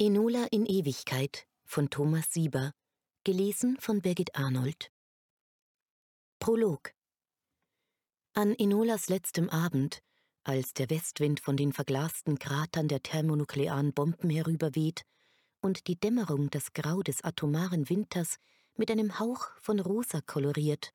[0.00, 2.72] Enola in Ewigkeit von Thomas Sieber,
[3.24, 4.92] gelesen von Birgit Arnold.
[6.38, 6.92] Prolog
[8.32, 10.00] An Enolas letztem Abend,
[10.44, 15.02] als der Westwind von den verglasten Kratern der thermonuklearen Bomben herüberweht
[15.60, 18.36] und die Dämmerung das Grau des atomaren Winters
[18.76, 20.94] mit einem Hauch von Rosa koloriert,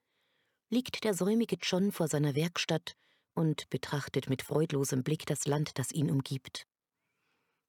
[0.70, 2.96] liegt der säumige John vor seiner Werkstatt
[3.34, 6.68] und betrachtet mit freudlosem Blick das Land, das ihn umgibt.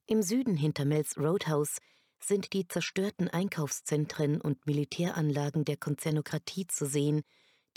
[0.06, 1.78] Im Süden hinter Mel's Roadhouse
[2.20, 7.22] sind die zerstörten Einkaufszentren und Militäranlagen der Konzernokratie zu sehen,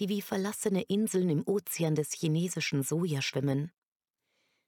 [0.02, 3.72] die wie verlassene Inseln im Ozean des chinesischen Soja schwimmen.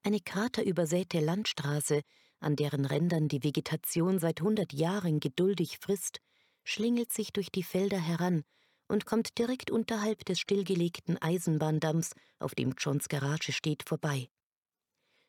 [0.04, 2.02] Eine kraterübersäte Landstraße,
[2.40, 6.22] an deren Rändern die Vegetation seit hundert Jahren geduldig frisst,
[6.64, 8.44] schlingelt sich durch die Felder heran
[8.88, 14.30] und kommt direkt unterhalb des stillgelegten Eisenbahndamms, auf dem Johns Garage steht, vorbei.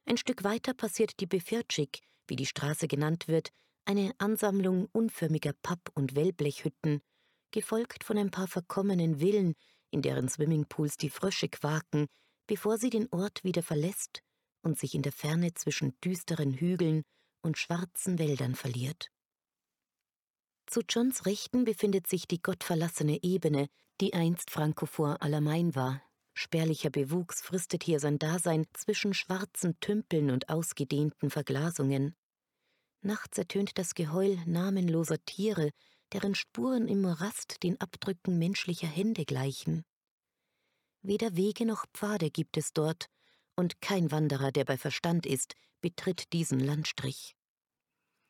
[0.05, 3.51] Ein Stück weiter passiert die Befirtschik, wie die Straße genannt wird,
[3.85, 7.01] eine Ansammlung unförmiger Papp- und Wellblechhütten,
[7.51, 9.55] gefolgt von ein paar verkommenen Villen,
[9.91, 12.07] in deren Swimmingpools die Frösche quaken,
[12.47, 14.23] bevor sie den Ort wieder verlässt
[14.63, 17.03] und sich in der Ferne zwischen düsteren Hügeln
[17.43, 19.11] und schwarzen Wäldern verliert.
[20.67, 23.69] Zu Johns Rechten befindet sich die gottverlassene Ebene,
[24.01, 26.03] die einst Francophor Allermain war.
[26.41, 32.17] Spärlicher Bewuchs fristet hier sein Dasein zwischen schwarzen Tümpeln und ausgedehnten Verglasungen.
[33.03, 35.71] Nachts ertönt das Geheul namenloser Tiere,
[36.15, 39.85] deren Spuren im Morast den Abdrücken menschlicher Hände gleichen.
[41.03, 43.11] Weder Wege noch Pfade gibt es dort,
[43.55, 47.37] und kein Wanderer, der bei Verstand ist, betritt diesen Landstrich.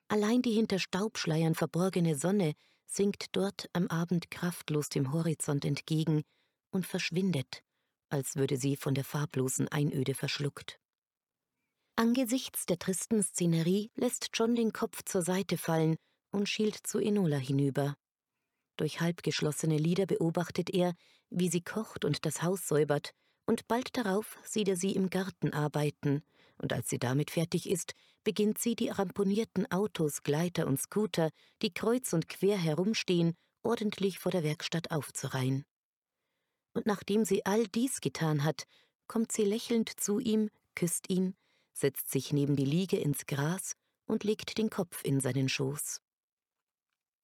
[0.09, 2.55] Allein die hinter Staubschleiern verborgene Sonne
[2.87, 6.25] sinkt dort am Abend kraftlos dem Horizont entgegen
[6.73, 7.63] und verschwindet,
[8.11, 10.79] als würde sie von der farblosen Einöde verschluckt.
[11.97, 15.97] Angesichts der tristen Szenerie lässt John den Kopf zur Seite fallen
[16.31, 17.97] und schielt zu Enola hinüber.
[18.77, 20.95] Durch halbgeschlossene Lider beobachtet er,
[21.29, 23.13] wie sie kocht und das Haus säubert,
[23.47, 26.23] und bald darauf sieht er sie im Garten arbeiten,
[26.57, 31.31] und als sie damit fertig ist, beginnt sie die ramponierten Autos, Gleiter und Scooter,
[31.63, 35.65] die kreuz und quer herumstehen, ordentlich vor der Werkstatt aufzureihen.
[36.73, 38.67] Und nachdem sie all dies getan hat,
[39.07, 41.35] kommt sie lächelnd zu ihm, küsst ihn,
[41.73, 43.75] setzt sich neben die Liege ins Gras
[44.07, 46.01] und legt den Kopf in seinen Schoß.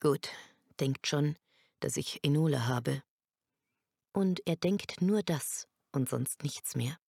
[0.00, 0.30] Gut,
[0.80, 1.36] denkt John,
[1.80, 3.02] dass ich Enola habe.
[4.12, 6.98] Und er denkt nur das und sonst nichts mehr.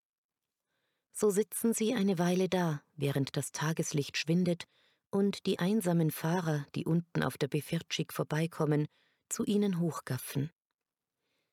[1.12, 4.68] So sitzen sie eine Weile da, während das Tageslicht schwindet
[5.10, 8.86] und die einsamen Fahrer, die unten auf der Befirtschik vorbeikommen,
[9.28, 10.50] zu ihnen hochgaffen.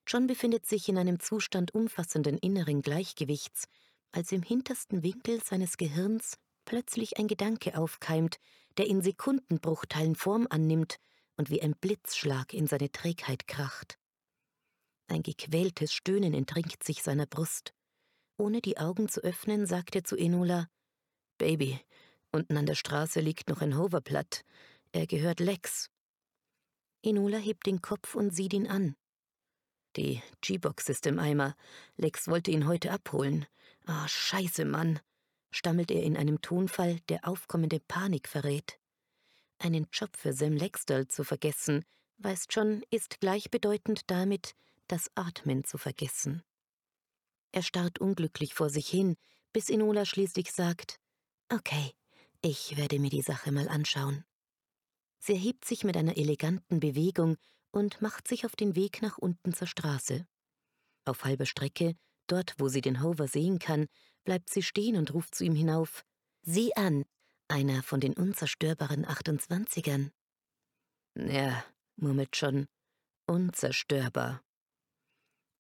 [0.08, 3.68] John befindet sich in einem Zustand umfassenden inneren Gleichgewichts,
[4.12, 8.38] als im hintersten Winkel seines Gehirns plötzlich ein Gedanke aufkeimt,
[8.78, 10.98] der in Sekundenbruchteilen Form annimmt
[11.38, 13.98] und wie ein Blitzschlag in seine Trägheit kracht.
[15.08, 17.74] Ein gequältes Stöhnen entringt sich seiner Brust.
[18.38, 20.68] Ohne die Augen zu öffnen, sagt er zu Enola:
[21.38, 21.80] Baby,
[22.32, 24.44] unten an der Straße liegt noch ein Hoverplatt.
[24.92, 25.90] Er gehört Lex.
[27.04, 28.96] Enola hebt den Kopf und sieht ihn an.
[29.96, 31.56] Die G-Box ist im Eimer.
[31.96, 33.46] Lex wollte ihn heute abholen.
[33.86, 35.00] Ah, scheiße, Mann,
[35.52, 38.80] stammelt er in einem Tonfall, der aufkommende Panik verrät.
[39.58, 41.86] Einen Job für Sam Lexdal zu vergessen,
[42.18, 44.56] weiß John, ist gleichbedeutend damit,
[44.88, 46.44] das Atmen zu vergessen.
[47.52, 49.16] Er starrt unglücklich vor sich hin,
[49.54, 51.00] bis Enola schließlich sagt:
[51.48, 51.94] Okay,
[52.42, 54.26] ich werde mir die Sache mal anschauen.
[55.20, 57.38] Sie erhebt sich mit einer eleganten Bewegung
[57.76, 60.26] und macht sich auf den Weg nach unten zur Straße.
[61.04, 61.96] Auf halber Strecke,
[62.28, 63.88] dort wo sie den Hover sehen kann,
[64.24, 66.04] bleibt sie stehen und ruft zu ihm hinauf
[66.42, 67.04] Sieh an,
[67.50, 70.12] einer von den unzerstörbaren 28ern.
[71.16, 71.66] Ja,
[71.98, 72.68] murmelt John,
[73.26, 74.42] unzerstörbar.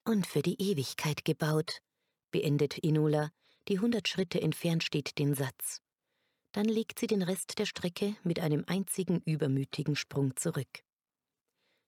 [0.06, 1.82] Und für die Ewigkeit gebaut,
[2.32, 3.32] beendet Inola,
[3.68, 5.82] die hundert Schritte entfernt steht den Satz.
[6.54, 10.86] Dann legt sie den Rest der Strecke mit einem einzigen übermütigen Sprung zurück.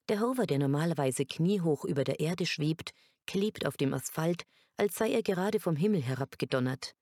[0.09, 2.92] Der Hover, der normalerweise kniehoch über der Erde schwebt,
[3.25, 4.44] klebt auf dem Asphalt,
[4.77, 6.95] als sei er gerade vom Himmel herabgedonnert.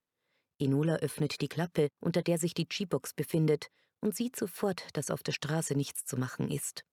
[0.58, 3.68] Enola öffnet die Klappe, unter der sich die G-Box befindet,
[4.00, 6.84] und sieht sofort, dass auf der Straße nichts zu machen ist.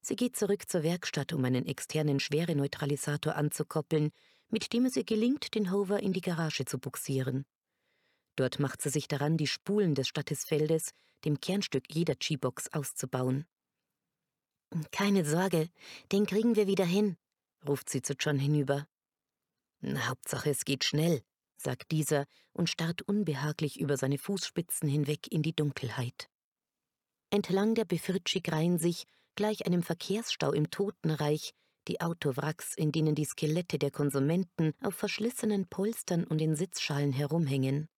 [0.00, 4.10] Sie geht zurück zur Werkstatt, um einen externen Schwereneutralisator anzukoppeln,
[4.50, 7.44] mit dem es ihr gelingt, den Hover in die Garage zu buxieren.
[8.36, 10.90] Dort macht sie sich daran, die Spulen des Stattesfeldes,
[11.24, 13.46] dem Kernstück jeder G-Box, auszubauen.
[14.92, 15.70] Keine Sorge,
[16.12, 17.16] den kriegen wir wieder hin,
[17.66, 18.86] ruft sie zu John hinüber.
[19.82, 21.22] Hauptsache, es geht schnell,
[21.56, 26.28] sagt dieser und starrt unbehaglich über seine Fußspitzen hinweg in die Dunkelheit.
[27.30, 31.52] Entlang der Befritschig reihen sich, gleich einem Verkehrsstau im Totenreich,
[31.86, 37.88] die Autowracks, in denen die Skelette der Konsumenten auf verschlissenen Polstern und in Sitzschalen herumhängen.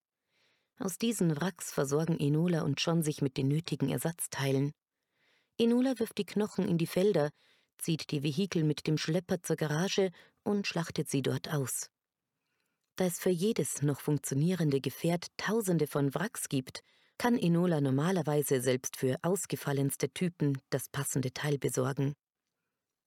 [0.79, 4.73] Aus diesen Wracks versorgen Enola und John sich mit den nötigen Ersatzteilen.
[5.61, 7.31] Enola wirft die Knochen in die Felder,
[7.77, 10.11] zieht die Vehikel mit dem Schlepper zur Garage
[10.43, 11.91] und schlachtet sie dort aus.
[12.97, 16.83] Da es für jedes noch funktionierende Gefährt Tausende von Wracks gibt,
[17.19, 22.15] kann Enola normalerweise selbst für ausgefallenste Typen das passende Teil besorgen.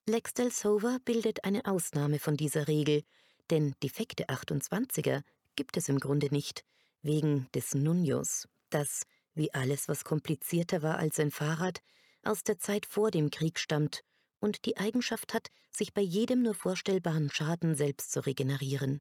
[0.08, 3.02] Lex Delsover bildet eine Ausnahme von dieser Regel,
[3.50, 5.24] denn defekte 28er
[5.56, 6.64] gibt es im Grunde nicht,
[7.02, 11.82] wegen des Nunjos, das, wie alles, was komplizierter war als ein Fahrrad,
[12.24, 14.04] aus der Zeit vor dem Krieg stammt
[14.40, 19.00] und die Eigenschaft hat, sich bei jedem nur vorstellbaren Schaden selbst zu regenerieren.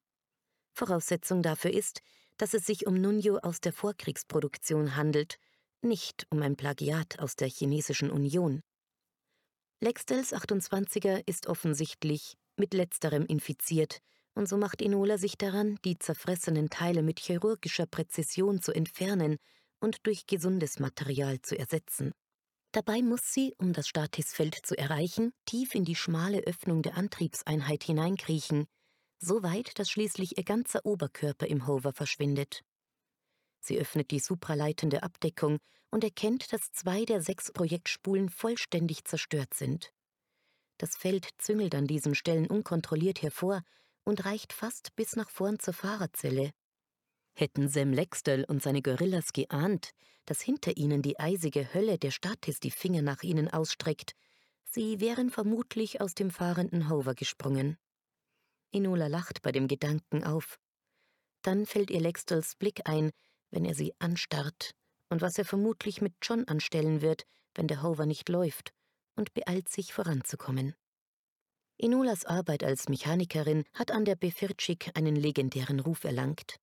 [0.75, 2.01] Voraussetzung dafür ist,
[2.39, 5.37] dass es sich um Nunjo aus der Vorkriegsproduktion handelt,
[5.83, 8.63] nicht um ein Plagiat aus der chinesischen Union.
[9.81, 13.99] Lextels 28er ist offensichtlich mit letzterem infiziert,
[14.35, 19.37] und so macht Enola sich daran, die zerfressenen Teile mit chirurgischer Präzision zu entfernen
[19.81, 22.13] und durch gesundes Material zu ersetzen.
[22.73, 27.85] Dabei muss sie, um das Statisfeld zu erreichen, tief in die schmale Öffnung der Antriebseinheit
[27.85, 28.67] hineinkriechen,
[29.19, 32.63] so weit, dass schließlich ihr ganzer Oberkörper im Hover verschwindet.
[33.61, 35.59] Sie öffnet die supraleitende Abdeckung
[35.91, 39.93] und erkennt, dass zwei der sechs Projektspulen vollständig zerstört sind.
[40.79, 43.63] Das Feld züngelt an diesen Stellen unkontrolliert hervor
[44.05, 46.51] und reicht fast bis nach vorn zur Fahrerzelle.
[47.35, 49.91] Hätten Sam Lexdell und seine Gorillas geahnt,
[50.27, 54.15] dass hinter ihnen die eisige Hölle der Statis die Finger nach ihnen ausstreckt,
[54.65, 57.77] sie wären vermutlich aus dem fahrenden Hover gesprungen.
[58.73, 60.59] Enola lacht bei dem Gedanken auf.
[61.43, 63.11] Dann fällt ihr Lexdells Blick ein,
[63.51, 64.73] wenn er sie anstarrt,
[65.11, 67.25] und was er vermutlich mit John anstellen wird,
[67.55, 68.73] wenn der Hover nicht läuft,
[69.17, 70.75] und beeilt sich voranzukommen.
[71.79, 76.57] Enolas Arbeit als Mechanikerin hat an der Befirtschik einen legendären Ruf erlangt.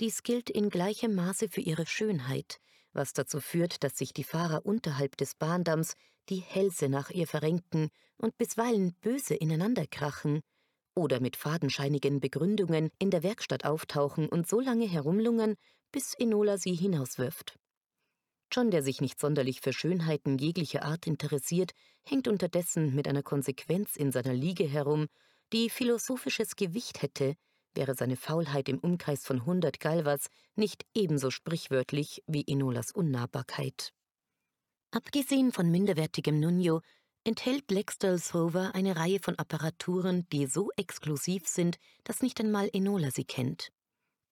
[0.00, 2.58] Dies gilt in gleichem Maße für ihre Schönheit,
[2.92, 5.94] was dazu führt, dass sich die Fahrer unterhalb des Bahndamms
[6.28, 10.40] die Hälse nach ihr verrenken und bisweilen böse ineinanderkrachen
[10.96, 15.54] oder mit fadenscheinigen Begründungen in der Werkstatt auftauchen und so lange herumlungern,
[15.92, 17.58] bis Enola sie hinauswirft.
[18.52, 21.72] John, der sich nicht sonderlich für Schönheiten jeglicher Art interessiert,
[22.04, 25.06] hängt unterdessen mit einer Konsequenz in seiner Liege herum,
[25.52, 27.34] die philosophisches Gewicht hätte,
[27.76, 33.92] wäre seine Faulheit im Umkreis von hundert Galvas nicht ebenso sprichwörtlich wie Enolas Unnahbarkeit.
[34.90, 36.80] Abgesehen von minderwertigem Nunio
[37.24, 43.10] enthält Lexdales Rover eine Reihe von Apparaturen, die so exklusiv sind, dass nicht einmal Enola
[43.10, 43.70] sie kennt.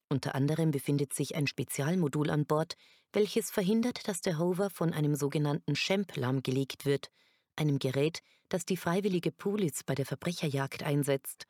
[0.08, 2.76] Unter anderem befindet sich ein Spezialmodul an Bord,
[3.12, 7.10] welches verhindert, dass der Hover von einem sogenannten Champ lahmgelegt wird,
[7.56, 11.46] einem Gerät, das die freiwillige Police bei der Verbrecherjagd einsetzt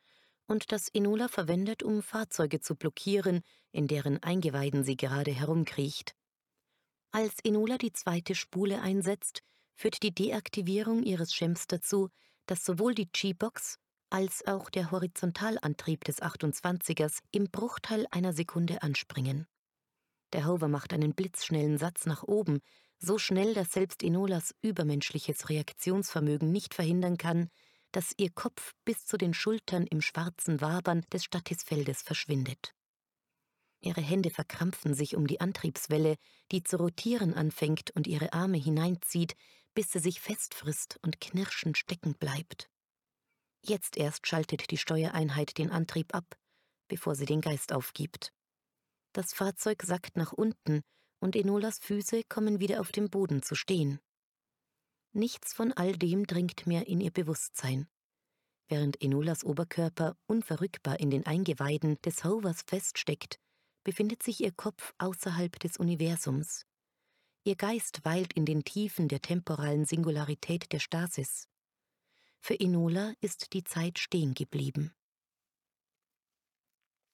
[0.47, 3.41] und das Enola verwendet, um Fahrzeuge zu blockieren,
[3.71, 6.15] in deren Eingeweiden sie gerade herumkriecht.
[7.11, 9.43] Als Enola die zweite Spule einsetzt,
[9.75, 12.09] führt die Deaktivierung ihres Schems dazu,
[12.45, 13.77] dass sowohl die G-Box
[14.09, 19.47] als auch der Horizontalantrieb des 28ers im Bruchteil einer Sekunde anspringen.
[20.33, 22.59] Der Hover macht einen blitzschnellen Satz nach oben,
[22.99, 27.49] so schnell, dass selbst Enolas übermenschliches Reaktionsvermögen nicht verhindern kann,
[27.93, 32.75] dass ihr Kopf bis zu den Schultern im schwarzen Wabern des Stattisfeldes verschwindet.
[33.79, 36.15] Ihre Hände verkrampfen sich um die Antriebswelle,
[36.51, 39.35] die zu rotieren anfängt und ihre Arme hineinzieht,
[39.73, 42.69] bis sie sich festfrisst und knirschend stecken bleibt.
[43.61, 46.37] Jetzt erst schaltet die Steuereinheit den Antrieb ab,
[46.87, 48.33] bevor sie den Geist aufgibt.
[49.13, 50.81] Das Fahrzeug sackt nach unten
[51.19, 53.99] und Enolas Füße kommen wieder auf dem Boden zu stehen.
[55.15, 57.87] Nichts von all dem dringt mehr in ihr Bewusstsein.
[58.67, 63.39] Während Enolas Oberkörper unverrückbar in den Eingeweiden des Hovers feststeckt,
[63.83, 66.65] befindet sich ihr Kopf außerhalb des Universums.
[67.43, 71.47] Ihr Geist weilt in den Tiefen der temporalen Singularität der Stasis.
[72.39, 74.95] Für Enola ist die Zeit stehen geblieben.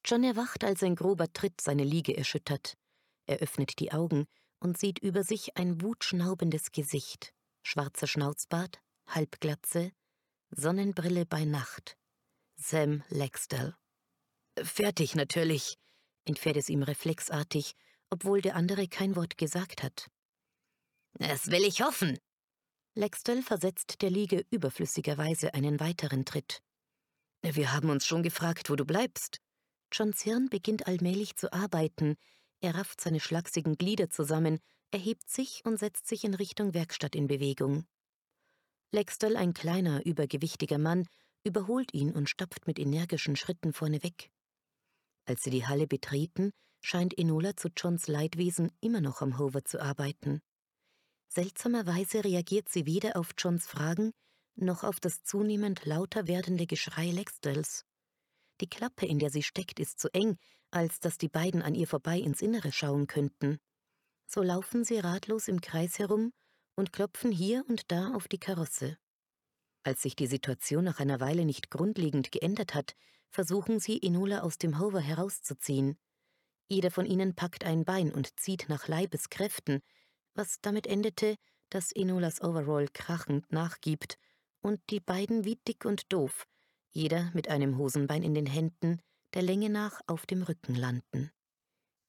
[0.06, 2.78] John erwacht, als ein grober Tritt seine Liege erschüttert.
[3.26, 4.26] Er öffnet die Augen
[4.60, 9.92] und sieht über sich ein wutschnaubendes Gesicht schwarzer Schnauzbart, Halbglatze,
[10.52, 11.98] Sonnenbrille bei Nacht.
[12.56, 13.76] Sam Lexdell.
[14.62, 15.78] Fertig natürlich,
[16.26, 17.76] entfährt es ihm reflexartig,
[18.10, 20.08] obwohl der andere kein Wort gesagt hat.
[21.14, 22.20] Das will ich hoffen.
[22.96, 26.62] Lexdell versetzt der Liege überflüssigerweise einen weiteren Tritt.
[27.42, 29.40] Wir haben uns schon gefragt, wo du bleibst.
[29.92, 32.18] Johns Hirn beginnt allmählich zu arbeiten,
[32.62, 34.60] er rafft seine schlachsigen Glieder zusammen,
[34.92, 37.86] Er hebt sich und setzt sich in Richtung Werkstatt in Bewegung.
[38.92, 41.08] Lextel, ein kleiner, übergewichtiger Mann,
[41.44, 44.32] überholt ihn und stapft mit energischen Schritten vorneweg.
[45.26, 49.80] Als sie die Halle betreten, scheint Enola zu Johns Leidwesen immer noch am Hover zu
[49.80, 50.42] arbeiten.
[51.28, 54.12] Seltsamerweise reagiert sie weder auf Johns Fragen
[54.56, 57.86] noch auf das zunehmend lauter werdende Geschrei Lextels.
[58.62, 60.38] Die Klappe, in der sie steckt, ist zu eng,
[60.72, 63.60] als dass die beiden an ihr vorbei ins Innere schauen könnten.
[64.32, 66.34] So laufen sie ratlos im Kreis herum
[66.76, 68.96] und klopfen hier und da auf die Karosse.
[69.82, 72.96] Als sich die Situation nach einer Weile nicht grundlegend geändert hat,
[73.32, 75.98] versuchen sie, Enola aus dem Hover herauszuziehen.
[76.68, 79.82] Jeder von ihnen packt ein Bein und zieht nach Leibeskräften,
[80.36, 81.36] was damit endete,
[81.72, 84.20] dass Enolas Overall krachend nachgibt
[84.62, 86.46] und die beiden wie dick und doof,
[86.92, 89.02] jeder mit einem Hosenbein in den Händen,
[89.34, 91.32] der Länge nach auf dem Rücken landen.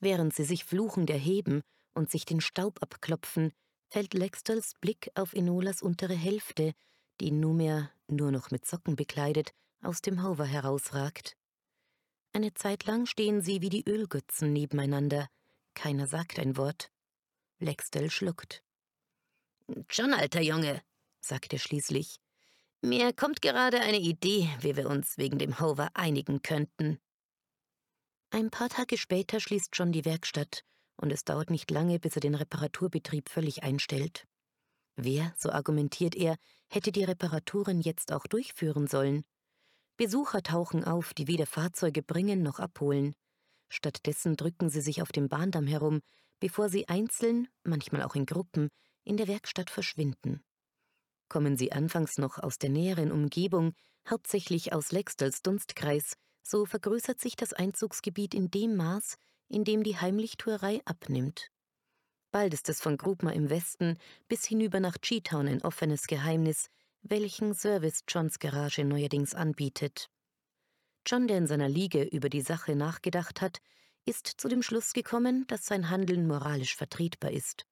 [0.00, 1.62] Während sie sich fluchend erheben
[1.94, 3.52] und sich den Staub abklopfen,
[3.88, 6.72] fällt Lextels Blick auf Enolas untere Hälfte,
[7.20, 11.36] die nunmehr nur noch mit Socken bekleidet aus dem Hover herausragt.
[12.32, 15.28] Eine Zeit lang stehen sie wie die Ölgötzen nebeneinander.
[15.74, 16.90] Keiner sagt ein Wort.
[17.58, 18.62] Lextel schluckt.
[19.88, 20.82] John, alter Junge,
[21.20, 22.20] sagt er schließlich.
[22.82, 26.98] Mir kommt gerade eine Idee, wie wir uns wegen dem Hover einigen könnten.
[28.30, 30.64] Ein paar Tage später schließt John die Werkstatt,
[31.00, 34.26] und es dauert nicht lange, bis er den Reparaturbetrieb völlig einstellt.
[34.96, 36.36] Wer, so argumentiert er,
[36.68, 39.24] hätte die Reparaturen jetzt auch durchführen sollen?
[39.96, 43.14] Besucher tauchen auf, die weder Fahrzeuge bringen noch abholen.
[43.68, 46.00] Stattdessen drücken sie sich auf dem Bahndamm herum,
[46.38, 48.68] bevor sie einzeln, manchmal auch in Gruppen,
[49.04, 50.42] in der Werkstatt verschwinden.
[51.28, 53.72] Kommen sie anfangs noch aus der näheren Umgebung,
[54.08, 59.16] hauptsächlich aus Lextels Dunstkreis, so vergrößert sich das Einzugsgebiet in dem Maß,
[59.50, 61.50] in dem die Heimlichtuerei abnimmt.
[62.30, 66.70] Bald ist es von Grubma im Westen bis hinüber nach Cheetown ein offenes Geheimnis,
[67.02, 70.08] welchen Service Johns Garage neuerdings anbietet.
[71.06, 73.60] John, der in seiner Liege über die Sache nachgedacht hat,
[74.04, 77.66] ist zu dem Schluss gekommen, dass sein Handeln moralisch vertretbar ist.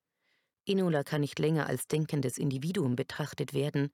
[0.67, 3.91] Enola kann nicht länger als denkendes Individuum betrachtet werden.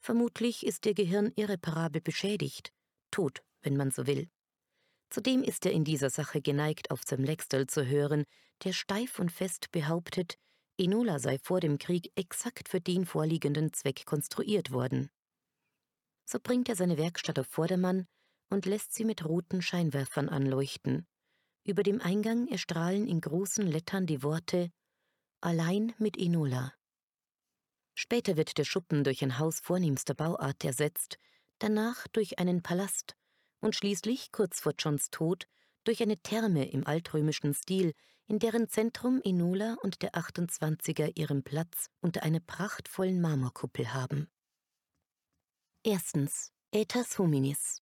[0.00, 2.72] Vermutlich ist ihr Gehirn irreparabel beschädigt,
[3.10, 4.28] tot, wenn man so will.
[5.10, 8.24] Zudem ist er in dieser Sache geneigt, auf Sam Lextel zu hören,
[8.64, 10.38] der steif und fest behauptet,
[10.76, 15.10] Enola sei vor dem Krieg exakt für den vorliegenden Zweck konstruiert worden.
[16.24, 18.06] So bringt er seine Werkstatt auf Vordermann
[18.50, 21.06] und lässt sie mit roten Scheinwerfern anleuchten.
[21.64, 24.70] Über dem Eingang erstrahlen in großen Lettern die Worte
[25.40, 26.74] Allein mit Enola.
[27.94, 31.18] Später wird der Schuppen durch ein Haus vornehmster Bauart ersetzt,
[31.58, 33.16] danach durch einen Palast
[33.60, 35.46] und schließlich, kurz vor Johns Tod,
[35.84, 37.94] durch eine Therme im altrömischen Stil,
[38.26, 44.28] in deren Zentrum Enola und der 28er ihren Platz unter einer prachtvollen Marmorkuppel haben.
[45.82, 46.52] Erstens.
[46.74, 47.80] Aethas hominis.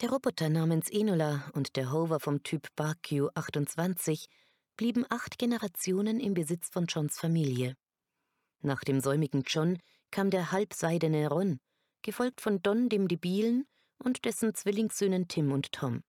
[0.00, 4.28] Der Roboter namens Enola und der Hover vom Typ BarQ 28
[4.78, 7.76] blieben acht Generationen im Besitz von Johns Familie.
[8.62, 9.78] Nach dem säumigen John
[10.10, 11.60] kam der halbseidene Ron,
[12.00, 13.66] gefolgt von Don dem Debilen
[14.02, 16.02] und dessen Zwillingssöhnen Tim und Tom.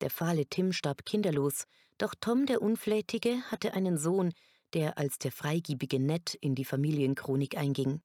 [0.00, 1.64] Der fahle Tim starb kinderlos,
[1.98, 4.32] doch Tom der Unflätige hatte einen Sohn,
[4.74, 8.02] der als der freigiebige Ned in die Familienchronik einging.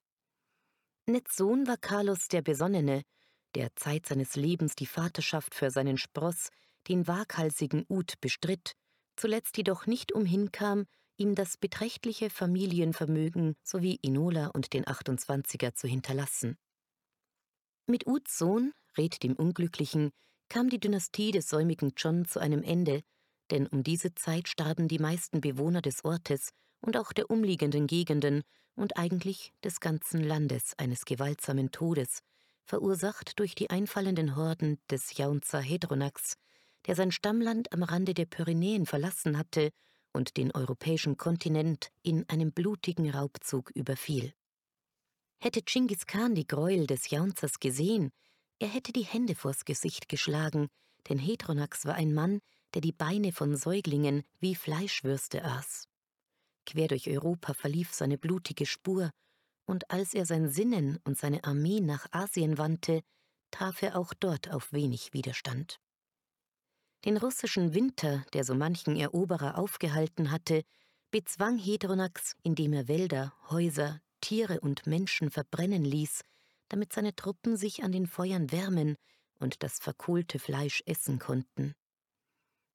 [1.05, 3.03] Neds Sohn war Carlos der Besonnene,
[3.55, 6.49] der Zeit seines Lebens die Vaterschaft für seinen Spross,
[6.87, 8.73] den waghalsigen Ut, bestritt,
[9.15, 10.85] zuletzt jedoch nicht umhinkam,
[11.17, 16.57] ihm das beträchtliche Familienvermögen sowie Enola und den 28er zu hinterlassen.
[17.87, 20.11] Mit Uts Sohn, Red dem Unglücklichen,
[20.49, 23.01] kam die Dynastie des säumigen John zu einem Ende,
[23.51, 26.49] denn um diese Zeit starben die meisten Bewohner des Ortes
[26.81, 28.43] und auch der umliegenden Gegenden
[28.75, 32.19] und eigentlich des ganzen Landes eines gewaltsamen Todes,
[32.63, 36.35] verursacht durch die einfallenden Horden des Jaunzer Hedronax,
[36.85, 39.71] der sein Stammland am Rande der Pyrenäen verlassen hatte
[40.13, 44.33] und den europäischen Kontinent in einem blutigen Raubzug überfiel.
[45.39, 48.11] Hätte Chinggis Khan die Gräuel des Jaunzers gesehen,
[48.59, 50.67] er hätte die Hände vors Gesicht geschlagen,
[51.09, 52.39] denn Hedronax war ein Mann,
[52.73, 55.87] der die Beine von Säuglingen wie Fleischwürste aß.
[56.65, 59.11] Quer durch Europa verlief seine blutige Spur,
[59.65, 63.01] und als er sein Sinnen und seine Armee nach Asien wandte,
[63.51, 65.79] traf er auch dort auf wenig Widerstand.
[67.05, 70.63] Den russischen Winter, der so manchen Eroberer aufgehalten hatte,
[71.11, 76.21] bezwang Hedronax, indem er Wälder, Häuser, Tiere und Menschen verbrennen ließ,
[76.69, 78.95] damit seine Truppen sich an den Feuern wärmen
[79.39, 81.73] und das verkohlte Fleisch essen konnten.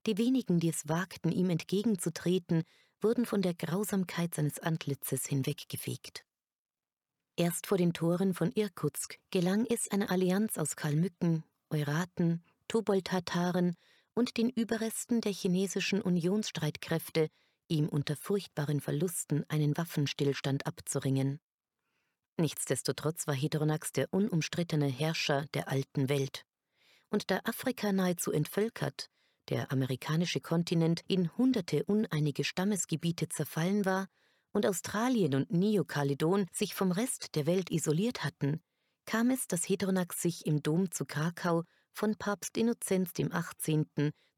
[0.07, 2.65] Die wenigen, die es wagten, ihm entgegenzutreten,
[3.01, 6.25] wurden von der Grausamkeit seines Antlitzes hinweggefegt.
[7.37, 13.77] Erst vor den Toren von Irkutsk gelang es einer Allianz aus Kalmücken, Euraten, Tobol-Tataren
[14.15, 17.29] und den Überresten der chinesischen Unionsstreitkräfte,
[17.69, 21.41] ihm unter furchtbaren Verlusten einen Waffenstillstand abzuringen.
[22.39, 26.45] Nichtsdestotrotz war Hedronax der unumstrittene Herrscher der alten Welt.
[27.11, 29.11] Und da Afrika nahezu entvölkert,
[29.49, 34.09] der amerikanische Kontinent in hunderte uneinige Stammesgebiete zerfallen war
[34.53, 38.63] und Australien und Neo-Kaledon sich vom Rest der Welt isoliert hatten,
[39.05, 43.87] kam es, dass Hedronax sich im Dom zu Krakau von Papst Innozenz dem 18.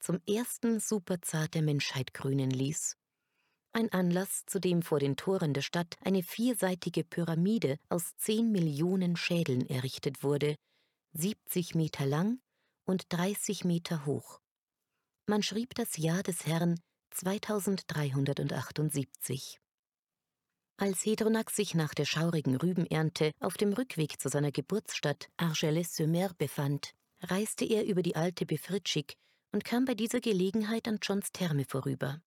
[0.01, 2.97] zum ersten Superzar der Menschheit krönen ließ.
[3.77, 9.17] Ein Anlass, zu dem vor den Toren der Stadt eine vierseitige Pyramide aus zehn Millionen
[9.17, 10.55] Schädeln errichtet wurde,
[11.15, 12.39] 70 Meter lang
[12.87, 14.39] und 30 Meter hoch.
[15.27, 16.79] Man schrieb das Jahr des Herrn
[17.11, 19.59] 2378.
[20.77, 26.95] Als Hedronax sich nach der schaurigen Rübenernte auf dem Rückweg zu seiner Geburtsstadt Argelès-sur-Mer befand,
[27.23, 29.17] reiste er über die alte Befritschig
[29.51, 32.23] und kam bei dieser Gelegenheit an Johns Therme vorüber.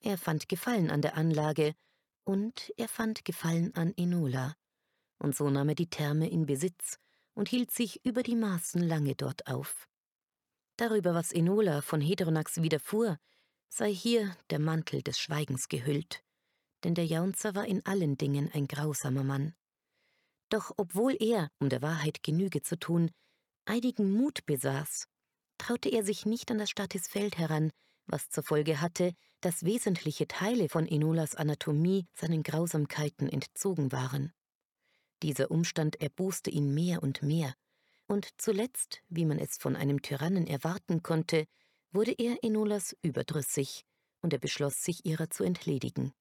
[0.00, 1.74] Er fand Gefallen an der Anlage
[2.24, 4.54] und er fand Gefallen an Enola.
[5.18, 6.98] Und so nahm er die Therme in Besitz
[7.34, 9.88] und hielt sich über die Maßen lange dort auf.
[10.76, 13.18] Darüber, was Enola von Hedronax widerfuhr,
[13.68, 16.22] sei hier der Mantel des Schweigens gehüllt,
[16.84, 19.54] denn der Jaunzer war in allen Dingen ein grausamer Mann.
[20.50, 23.10] Doch obwohl er, um der Wahrheit Genüge zu tun,
[23.64, 25.08] einigen Mut besaß,
[25.58, 27.72] traute er sich nicht an das Statisfeld heran,
[28.06, 34.32] was zur Folge hatte, dass wesentliche Teile von Enolas Anatomie seinen Grausamkeiten entzogen waren.
[35.22, 37.54] Dieser Umstand erbußte ihn mehr und mehr,
[38.06, 41.46] und zuletzt, wie man es von einem Tyrannen erwarten konnte,
[41.90, 43.84] wurde er Enolas überdrüssig,
[44.22, 46.12] und er beschloss, sich ihrer zu entledigen.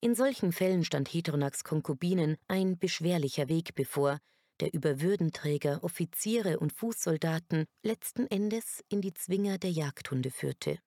[0.00, 4.18] In solchen Fällen stand Hedronax Konkubinen ein beschwerlicher Weg bevor,
[4.60, 10.78] der über Würdenträger, Offiziere und Fußsoldaten letzten Endes in die Zwinger der Jagdhunde führte.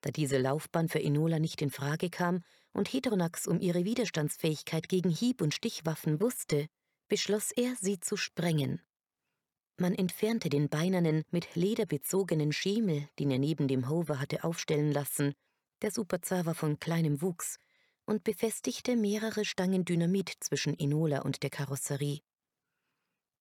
[0.00, 5.10] Da diese Laufbahn für Enola nicht in Frage kam und Hedronax um ihre Widerstandsfähigkeit gegen
[5.10, 6.66] Hieb- und Stichwaffen wusste,
[7.08, 8.80] beschloss er, sie zu sprengen.
[9.78, 14.90] Man entfernte den beinernen, mit Leder bezogenen Schemel, den er neben dem Hover hatte aufstellen
[14.90, 15.34] lassen,
[15.82, 17.58] der Superzar war von kleinem Wuchs,
[18.06, 22.20] und befestigte mehrere Stangen Dynamit zwischen Enola und der Karosserie.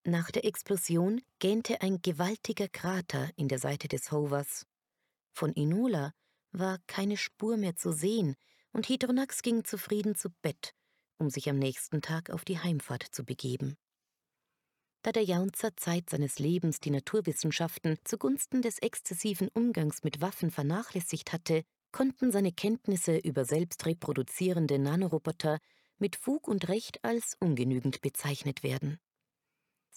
[0.08, 4.68] Nach der Explosion gähnte ein gewaltiger Krater in der Seite des Hovers.
[5.32, 6.14] Von Inola
[6.52, 8.36] war keine Spur mehr zu sehen,
[8.72, 10.76] und Hydronax ging zufrieden zu Bett,
[11.18, 13.78] um sich am nächsten Tag auf die Heimfahrt zu begeben.
[15.02, 21.34] Da der Jaunzer Zeit seines Lebens die Naturwissenschaften zugunsten des exzessiven Umgangs mit Waffen vernachlässigt
[21.34, 25.58] hatte, konnten seine Kenntnisse über selbstreproduzierende Nanoroboter
[25.98, 29.00] mit Fug und Recht als ungenügend bezeichnet werden.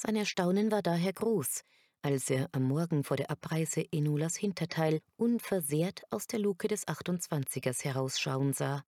[0.01, 1.65] Sein Erstaunen war daher groß,
[2.03, 7.83] als er am Morgen vor der Abreise Enulas Hinterteil unversehrt aus der Luke des 28ers
[7.83, 8.85] herausschauen sah.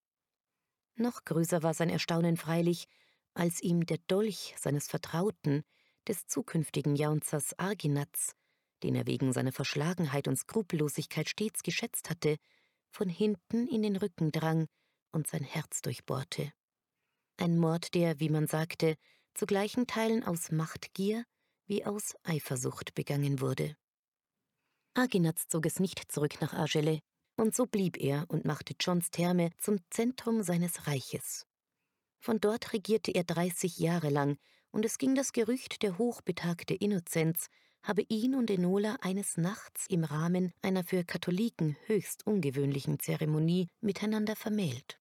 [0.95, 2.87] Noch größer war sein Erstaunen freilich,
[3.35, 5.65] als ihm der Dolch seines Vertrauten,
[6.07, 8.37] des zukünftigen Jaunzers Arginatz,
[8.85, 12.37] den er wegen seiner Verschlagenheit und Skrupellosigkeit stets geschätzt hatte,
[12.93, 14.69] von hinten in den Rücken drang
[15.11, 16.53] und sein Herz durchbohrte.
[17.37, 18.95] Ein Mord, der, wie man sagte,
[19.41, 21.25] zu gleichen Teilen aus Machtgier
[21.65, 23.75] wie aus Eifersucht begangen wurde.
[24.93, 27.01] Aginatz zog es nicht zurück nach Argele,
[27.39, 31.47] und so blieb er und machte Johns Therme zum Zentrum seines Reiches.
[32.19, 34.37] Von dort regierte er 30 Jahre lang,
[34.73, 37.47] und es ging das Gerücht, der hochbetagte Innozenz
[37.83, 44.37] habe ihn und Enola eines Nachts im Rahmen einer für Katholiken höchst ungewöhnlichen Zeremonie miteinander
[44.37, 45.01] vermählt.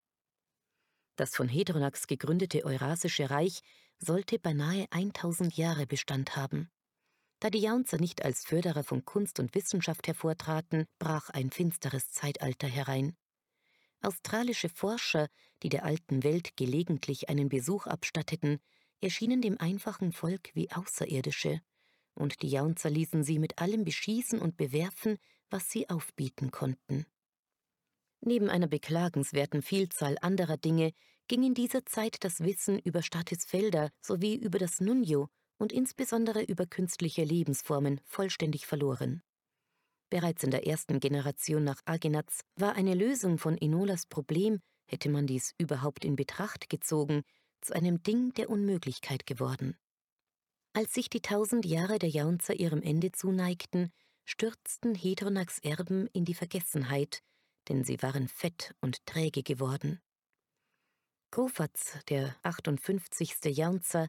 [1.18, 3.64] Das von Hedronax gegründete Eurasische Reich
[4.00, 6.70] sollte beinahe 1000 Jahre Bestand haben.
[7.40, 12.68] Da die Jaunzer nicht als Förderer von Kunst und Wissenschaft hervortraten, brach ein finsteres Zeitalter
[12.68, 13.16] herein.
[14.02, 15.28] Australische Forscher,
[15.64, 18.60] die der alten Welt gelegentlich einen Besuch abstatteten,
[19.02, 21.62] erschienen dem einfachen Volk wie Außerirdische,
[22.14, 25.18] und die Jaunzer ließen sie mit allem beschießen und bewerfen,
[25.50, 27.06] was sie aufbieten konnten.
[28.22, 30.92] Neben einer beklagenswerten Vielzahl anderer Dinge
[31.30, 36.66] ging in dieser Zeit das Wissen über Statisfelder sowie über das Nunjo und insbesondere über
[36.66, 39.22] künstliche Lebensformen vollständig verloren.
[40.10, 45.28] Bereits in der ersten Generation nach Agenatz war eine Lösung von Enolas Problem, hätte man
[45.28, 47.22] dies überhaupt in Betracht gezogen,
[47.62, 49.78] zu einem Ding der Unmöglichkeit geworden.
[50.74, 53.92] Als sich die tausend Jahre der Jaunzer ihrem Ende zuneigten,
[54.26, 57.22] stürzten Hedronax Erben in die Vergessenheit,
[57.68, 60.02] denn sie waren fett und träge geworden.
[61.32, 63.56] Kofatz, der 58.
[63.56, 64.08] Jaunzer,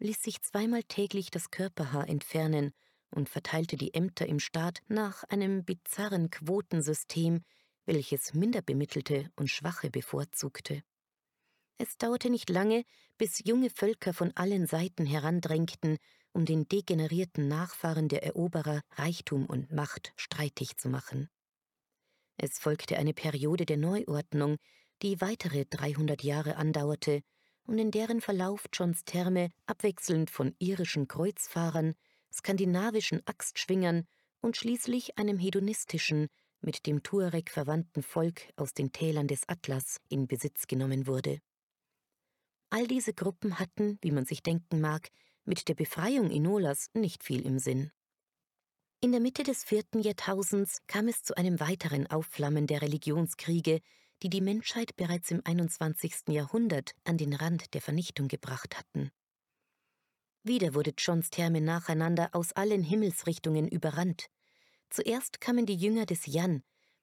[0.00, 2.72] ließ sich zweimal täglich das Körperhaar entfernen
[3.10, 7.42] und verteilte die Ämter im Staat nach einem bizarren Quotensystem,
[7.86, 10.82] welches Minderbemittelte und Schwache bevorzugte.
[11.78, 12.84] Es dauerte nicht lange,
[13.16, 15.96] bis junge Völker von allen Seiten herandrängten,
[16.32, 21.30] um den degenerierten Nachfahren der Eroberer Reichtum und Macht streitig zu machen.
[22.36, 24.58] Es folgte eine Periode der Neuordnung,
[25.02, 27.22] die weitere 300 Jahre andauerte
[27.64, 31.94] und in deren Verlauf Johns Therme abwechselnd von irischen Kreuzfahrern,
[32.32, 34.06] skandinavischen Axtschwingern
[34.40, 36.28] und schließlich einem hedonistischen,
[36.60, 41.40] mit dem Tuareg verwandten Volk aus den Tälern des Atlas in Besitz genommen wurde.
[42.70, 45.08] All diese Gruppen hatten, wie man sich denken mag,
[45.44, 47.90] mit der Befreiung Inolas nicht viel im Sinn.
[49.00, 53.80] In der Mitte des vierten Jahrtausends kam es zu einem weiteren Aufflammen der Religionskriege,
[54.22, 56.28] die die Menschheit bereits im 21.
[56.28, 59.10] Jahrhundert an den Rand der Vernichtung gebracht hatten.
[60.42, 64.28] Wieder wurde Johns Therme nacheinander aus allen Himmelsrichtungen überrannt.
[64.90, 66.62] Zuerst kamen die Jünger des Jan,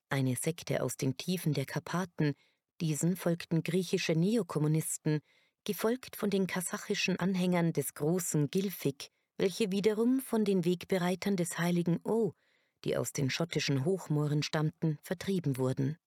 [0.09, 2.33] eine Sekte aus den Tiefen der Karpaten,
[2.81, 5.21] diesen folgten griechische Neokommunisten,
[5.63, 11.99] gefolgt von den kasachischen Anhängern des großen Gilfig, welche wiederum von den Wegbereitern des heiligen
[12.03, 12.33] O,
[12.83, 15.97] die aus den schottischen Hochmooren stammten, vertrieben wurden.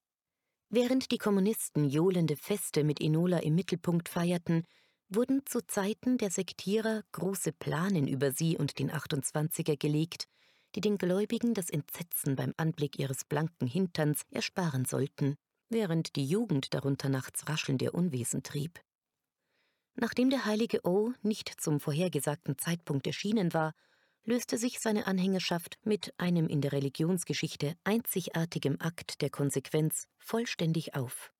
[0.71, 4.65] Während die Kommunisten johlende Feste mit Enola im Mittelpunkt feierten,
[5.09, 10.27] wurden zu Zeiten der Sektierer große Planen über sie und den 28er gelegt,
[10.75, 15.37] die den Gläubigen das Entsetzen beim Anblick ihres blanken Hinterns ersparen sollten,
[15.71, 18.79] während die Jugend darunter nachts raschelnde Unwesen trieb.
[19.95, 23.73] Nachdem der heilige O nicht zum vorhergesagten Zeitpunkt erschienen war,
[24.29, 31.33] löste sich seine Anhängerschaft mit einem in der Religionsgeschichte einzigartigem Akt der Konsequenz vollständig auf.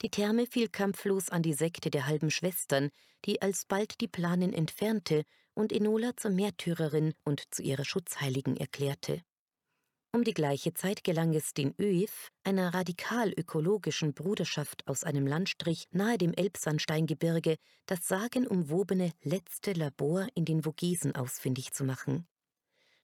[0.00, 2.88] Die Therme fiel kampflos an die Sekte der halben Schwestern,
[3.26, 9.22] die alsbald die Planen entfernte und Enola zur Märtyrerin und zu ihrer Schutzheiligen erklärte.
[10.10, 15.84] Um die gleiche Zeit gelang es den ÖIF, einer radikal ökologischen Bruderschaft aus einem Landstrich
[15.90, 22.26] nahe dem Elbsandsteingebirge, das sagenumwobene letzte Labor in den Vogesen ausfindig zu machen.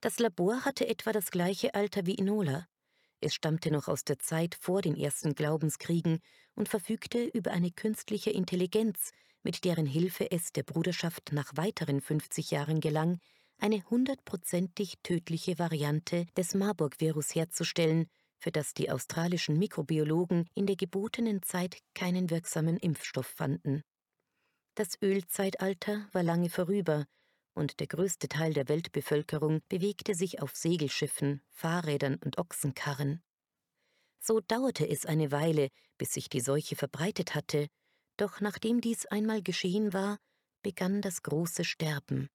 [0.01, 2.67] Das Labor hatte etwa das gleiche Alter wie Inola.
[3.21, 6.21] Es stammte noch aus der Zeit vor den ersten Glaubenskriegen
[6.55, 9.13] und verfügte über eine künstliche Intelligenz,
[9.43, 13.21] mit deren Hilfe es der Bruderschaft nach weiteren 50 Jahren gelang,
[13.59, 18.07] eine hundertprozentig tödliche Variante des Marburg-Virus herzustellen,
[18.39, 23.83] für das die australischen Mikrobiologen in der gebotenen Zeit keinen wirksamen Impfstoff fanden.
[24.75, 27.07] Das Ölzeitalter war lange vorüber,
[27.55, 33.23] und der größte Teil der Weltbevölkerung bewegte sich auf Segelschiffen, Fahrrädern und Ochsenkarren.
[34.21, 37.69] So dauerte es eine Weile, bis sich die Seuche verbreitet hatte,
[38.17, 40.19] doch nachdem dies einmal geschehen war,
[40.63, 42.29] begann das große Sterben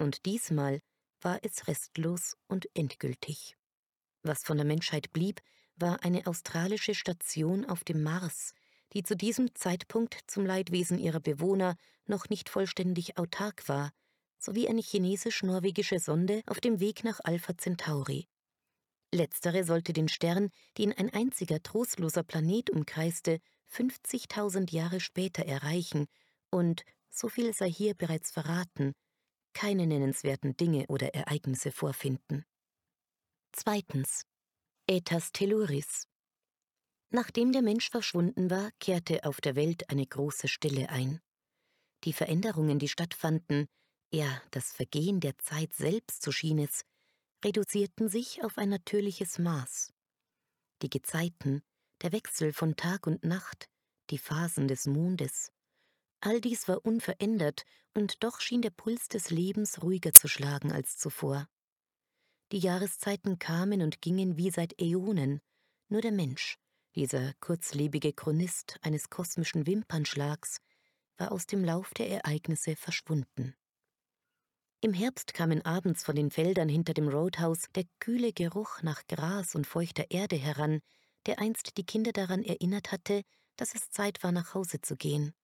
[0.00, 0.80] und diesmal
[1.20, 3.56] war es restlos und endgültig.
[4.22, 5.40] Was von der Menschheit blieb,
[5.76, 8.52] war eine australische Station auf dem Mars,
[8.92, 13.92] die zu diesem Zeitpunkt zum Leidwesen ihrer Bewohner noch nicht vollständig autark war,
[14.38, 18.26] sowie eine chinesisch-norwegische Sonde auf dem Weg nach Alpha Centauri.
[19.12, 23.40] Letztere sollte den Stern, den ein einziger trostloser Planet umkreiste,
[23.72, 26.06] 50.000 Jahre später erreichen
[26.50, 28.92] und, so viel sei hier bereits verraten,
[29.52, 32.44] keine nennenswerten Dinge oder Ereignisse vorfinden.
[33.52, 34.24] Zweitens.
[34.86, 36.06] Ätas Telluris.
[37.10, 41.20] Nachdem der Mensch verschwunden war, kehrte auf der Welt eine große Stille ein.
[42.04, 43.66] Die Veränderungen, die stattfanden,
[44.12, 46.84] ja, das Vergehen der Zeit selbst, so schien es,
[47.44, 49.92] reduzierten sich auf ein natürliches Maß.
[50.82, 51.62] Die Gezeiten,
[52.02, 53.68] der Wechsel von Tag und Nacht,
[54.10, 55.52] die Phasen des Mondes,
[56.20, 60.96] All dies war unverändert, und doch schien der Puls des Lebens ruhiger zu schlagen als
[60.96, 61.48] zuvor.
[62.52, 65.40] Die Jahreszeiten kamen und gingen wie seit Äonen,
[65.88, 66.58] nur der Mensch,
[66.94, 70.58] dieser kurzlebige Chronist eines kosmischen Wimpernschlags,
[71.16, 73.54] war aus dem Lauf der Ereignisse verschwunden.
[74.82, 79.54] Im Herbst kamen abends von den Feldern hinter dem Roadhouse der kühle Geruch nach Gras
[79.54, 80.80] und feuchter Erde heran,
[81.26, 83.22] der einst die Kinder daran erinnert hatte,
[83.56, 85.34] dass es Zeit war, nach Hause zu gehen.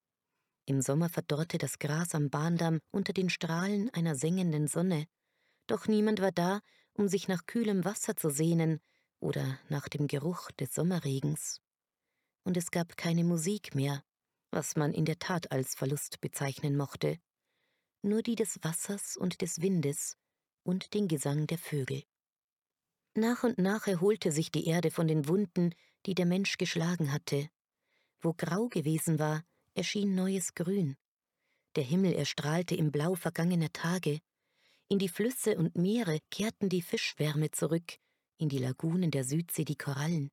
[0.67, 5.07] Im Sommer verdorrte das Gras am Bahndamm unter den Strahlen einer sengenden Sonne,
[5.69, 6.61] doch niemand war da,
[6.95, 8.81] um sich nach kühlem Wasser zu sehnen
[9.21, 11.61] oder nach dem Geruch des Sommerregens.
[12.45, 14.03] Und es gab keine Musik mehr,
[14.51, 17.19] was man in der Tat als Verlust bezeichnen mochte,
[18.03, 20.17] nur die des Wassers und des Windes
[20.65, 22.03] und den Gesang der Vögel.
[23.15, 25.75] Nach und nach erholte sich die Erde von den Wunden,
[26.07, 27.49] die der Mensch geschlagen hatte.
[28.21, 29.45] Wo grau gewesen war,
[29.77, 30.97] erschien neues Grün.
[31.77, 34.21] Der Himmel erstrahlte im Blau vergangener Tage.
[34.89, 37.99] In die Flüsse und Meere kehrten die Fischschwärme zurück,
[38.39, 40.31] in die Lagunen der Südsee die Korallen.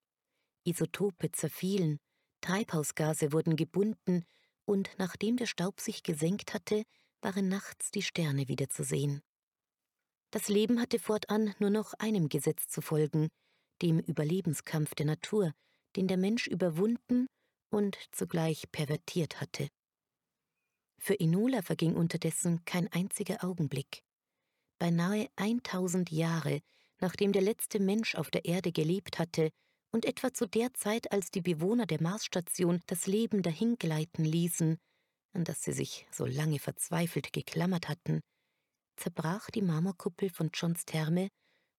[0.63, 1.99] Isotope zerfielen,
[2.39, 4.25] Treibhausgase wurden gebunden,
[4.65, 6.84] und nachdem der Staub sich gesenkt hatte,
[7.21, 9.21] waren nachts die Sterne wieder zu sehen.
[10.32, 13.27] Das Leben hatte fortan nur noch einem Gesetz zu folgen,
[13.82, 15.51] dem Überlebenskampf der Natur,
[15.97, 17.27] den der Mensch überwunden
[17.74, 19.68] und zugleich pervertiert hatte.
[21.00, 24.04] Für Enola verging unterdessen kein einziger Augenblick.
[24.80, 26.62] Beinahe 1000 Jahre,
[27.00, 29.50] nachdem der letzte Mensch auf der Erde gelebt hatte,
[29.92, 34.78] und etwa zu der Zeit, als die Bewohner der Marsstation das Leben dahingleiten ließen,
[35.34, 38.22] an das sie sich so lange verzweifelt geklammert hatten,
[38.96, 41.30] zerbrach die Marmorkuppel von Johns Therme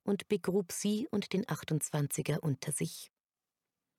[0.05, 3.11] und begrub sie und den 28er unter sich.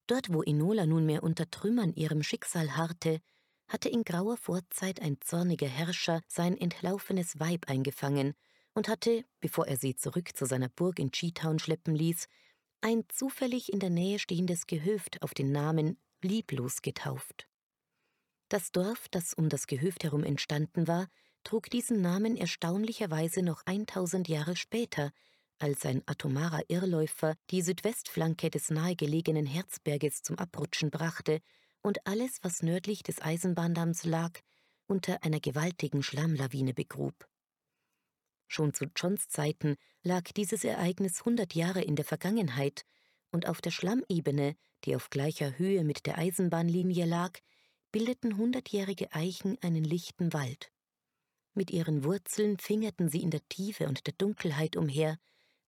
[0.08, 3.22] Dort, wo Enola nunmehr unter Trümmern ihrem Schicksal harrte,
[3.68, 8.36] hatte in grauer Vorzeit ein zorniger Herrscher sein entlaufenes Weib eingefangen
[8.74, 12.28] und hatte, bevor er sie zurück zu seiner Burg in Cheetown schleppen ließ,
[12.82, 17.48] ein zufällig in der Nähe stehendes Gehöft auf den Namen Lieblos getauft.
[18.50, 21.08] Das Dorf, das um das Gehöft herum entstanden war,
[21.44, 25.12] trug diesen Namen erstaunlicherweise noch 1000 Jahre später,
[25.60, 31.42] als ein atomarer Irrläufer die Südwestflanke des nahegelegenen Herzberges zum Abrutschen brachte
[31.82, 34.40] und alles, was nördlich des Eisenbahndamms lag,
[34.88, 37.28] unter einer gewaltigen Schlammlawine begrub.
[38.48, 42.86] Schon zu Johns Zeiten lag dieses Ereignis hundert Jahre in der Vergangenheit,
[43.32, 47.40] und auf der Schlammebene, die auf gleicher Höhe mit der Eisenbahnlinie lag,
[47.92, 50.72] bildeten hundertjährige Eichen einen lichten Wald.
[51.54, 55.18] Mit ihren Wurzeln fingerten sie in der Tiefe und der Dunkelheit umher,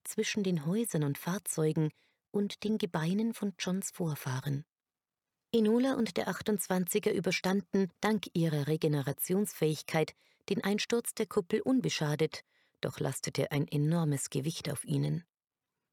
[0.07, 1.91] zwischen den Häusern und Fahrzeugen
[2.31, 4.65] und den Gebeinen von Johns Vorfahren.
[5.51, 10.13] Enola und der 28er überstanden dank ihrer Regenerationsfähigkeit
[10.49, 12.41] den Einsturz der Kuppel unbeschadet,
[12.81, 15.23] doch lastete ein enormes Gewicht auf ihnen.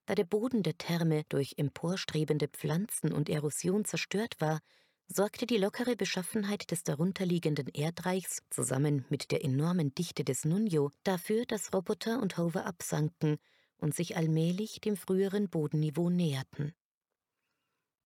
[0.06, 4.60] Da der Boden der Therme durch emporstrebende Pflanzen und Erosion zerstört war,
[5.06, 11.46] sorgte die lockere Beschaffenheit des darunterliegenden Erdreichs zusammen mit der enormen Dichte des Nunjo dafür,
[11.46, 13.38] dass Roboter und Hover absanken
[13.78, 16.74] und sich allmählich dem früheren Bodenniveau näherten.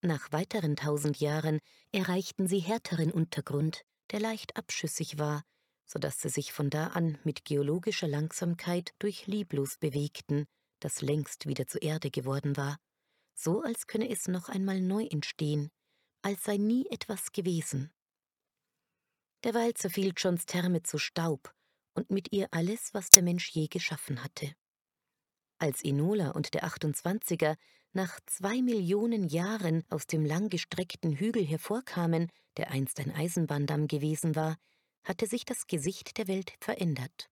[0.01, 1.59] Nach weiteren tausend Jahren
[1.91, 5.43] erreichten sie härteren Untergrund, der leicht abschüssig war,
[5.85, 10.45] so dass sie sich von da an mit geologischer Langsamkeit durch Lieblos bewegten,
[10.79, 12.77] das längst wieder zur Erde geworden war,
[13.33, 15.69] so als könne es noch einmal neu entstehen,
[16.21, 17.91] als sei nie etwas gewesen.
[19.43, 21.53] Derweil zerfiel Johns Therme zu Staub
[21.93, 24.53] und mit ihr alles, was der Mensch je geschaffen hatte.
[25.59, 27.57] Als Enola und der 28er
[27.91, 34.57] nach zwei Millionen Jahren aus dem langgestreckten Hügel hervorkamen, der einst ein Eisenbahndamm gewesen war,
[35.03, 37.29] hatte sich das Gesicht der Welt verändert.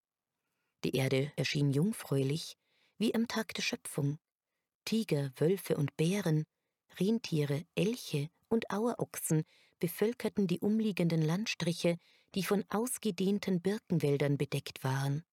[0.83, 2.57] Die Erde erschien jungfräulich,
[2.97, 4.19] wie am Tag der Schöpfung.
[4.83, 6.45] Tiger, Wölfe und Bären,
[6.99, 9.43] Rentiere, Elche und Auerochsen
[9.79, 11.97] bevölkerten die umliegenden Landstriche,
[12.35, 15.23] die von ausgedehnten Birkenwäldern bedeckt waren.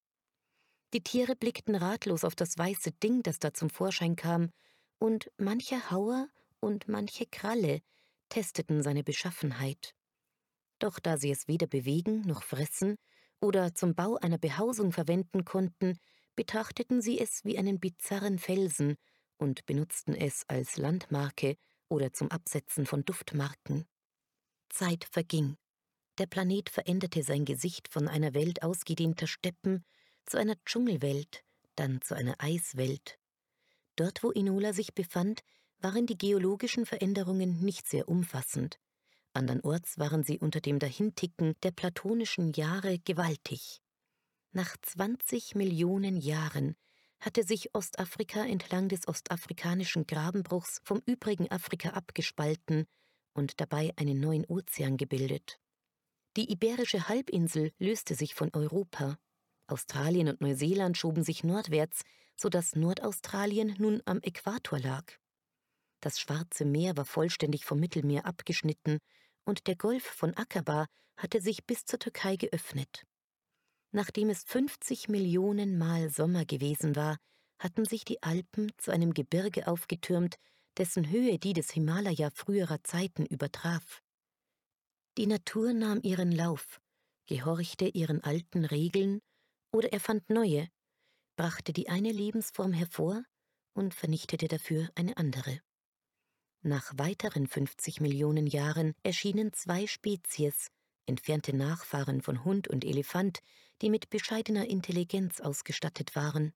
[0.95, 4.51] Die Tiere blickten ratlos auf das weiße Ding, das da zum Vorschein kam,
[4.97, 6.29] und mancher Hauer
[6.61, 7.81] und manche Kralle
[8.29, 9.93] testeten seine Beschaffenheit.
[10.79, 12.95] Doch da sie es weder bewegen noch fressen
[13.41, 15.99] oder zum Bau einer Behausung verwenden konnten,
[16.37, 18.95] betrachteten sie es wie einen bizarren Felsen
[19.37, 21.57] und benutzten es als Landmarke
[21.89, 23.85] oder zum Absetzen von Duftmarken.
[24.69, 25.57] Zeit verging.
[26.19, 29.83] Der Planet veränderte sein Gesicht von einer Welt ausgedehnter Steppen
[30.25, 31.43] zu einer Dschungelwelt,
[31.75, 33.19] dann zu einer Eiswelt.
[33.95, 35.41] Dort, wo Inola sich befand,
[35.79, 38.79] waren die geologischen Veränderungen nicht sehr umfassend.
[39.33, 43.81] Andernorts waren sie unter dem Dahinticken der platonischen Jahre gewaltig.
[44.51, 46.75] Nach 20 Millionen Jahren
[47.19, 52.85] hatte sich Ostafrika entlang des ostafrikanischen Grabenbruchs vom übrigen Afrika abgespalten
[53.33, 55.59] und dabei einen neuen Ozean gebildet.
[56.37, 59.17] Die iberische Halbinsel löste sich von Europa.
[59.67, 62.01] Australien und Neuseeland schoben sich nordwärts,
[62.37, 65.05] so dass Nordaustralien nun am Äquator lag.
[66.01, 68.99] Das Schwarze Meer war vollständig vom Mittelmeer abgeschnitten
[69.45, 73.03] und der Golf von Akaba hatte sich bis zur Türkei geöffnet.
[73.91, 77.17] Nachdem es 50 Millionen Mal Sommer gewesen war,
[77.59, 80.35] hatten sich die Alpen zu einem Gebirge aufgetürmt,
[80.77, 84.01] dessen Höhe die des Himalaya früherer Zeiten übertraf.
[85.17, 86.81] Die Natur nahm ihren Lauf,
[87.27, 89.21] gehorchte ihren alten Regeln
[89.75, 90.69] oder erfand neue,
[91.35, 93.23] brachte die eine Lebensform hervor
[93.73, 95.59] und vernichtete dafür eine andere.
[96.61, 100.69] Nach weiteren 50 Millionen Jahren erschienen zwei Spezies,
[101.05, 103.39] entfernte Nachfahren von Hund und Elefant,
[103.81, 106.53] die mit bescheidener Intelligenz ausgestattet waren.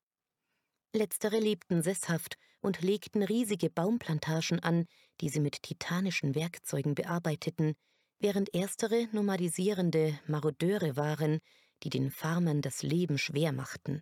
[0.95, 4.85] Letztere lebten sesshaft und legten riesige Baumplantagen an,
[5.21, 7.75] die sie mit titanischen Werkzeugen bearbeiteten,
[8.19, 11.41] während erstere nomadisierende Marodeure waren,
[11.83, 14.01] die den Farmern das Leben schwer machten.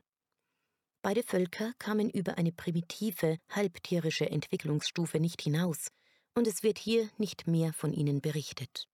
[1.01, 5.87] Beide Völker kamen über eine primitive, halbtierische Entwicklungsstufe nicht hinaus,
[6.35, 8.87] und es wird hier nicht mehr von ihnen berichtet.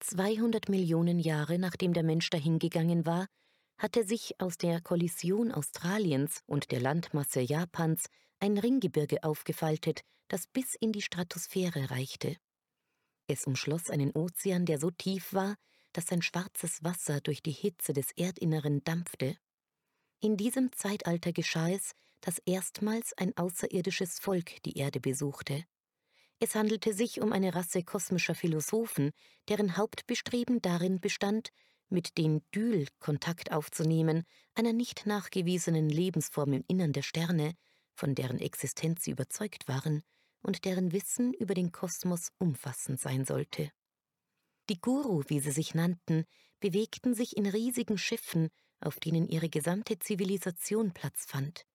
[0.00, 3.26] 200 Millionen Jahre nachdem der Mensch dahingegangen war,
[3.78, 8.06] hatte sich aus der Kollision Australiens und der Landmasse Japans
[8.38, 12.36] ein Ringgebirge aufgefaltet, das bis in die Stratosphäre reichte.
[13.26, 15.56] Es umschloss einen Ozean, der so tief war,
[15.92, 19.36] dass sein schwarzes Wasser durch die Hitze des Erdinneren dampfte.
[20.20, 25.64] In diesem Zeitalter geschah es, dass erstmals ein außerirdisches Volk die Erde besuchte.
[26.38, 29.12] Es handelte sich um eine Rasse kosmischer Philosophen,
[29.48, 31.50] deren Hauptbestreben darin bestand,
[31.90, 34.24] mit den Dyl Kontakt aufzunehmen,
[34.54, 37.54] einer nicht nachgewiesenen Lebensform im Innern der Sterne,
[37.94, 40.02] von deren Existenz sie überzeugt waren
[40.42, 43.70] und deren Wissen über den Kosmos umfassend sein sollte.
[44.70, 46.26] Die Guru, wie sie sich nannten,
[46.60, 51.66] bewegten sich in riesigen Schiffen, auf denen ihre gesamte Zivilisation Platz fand.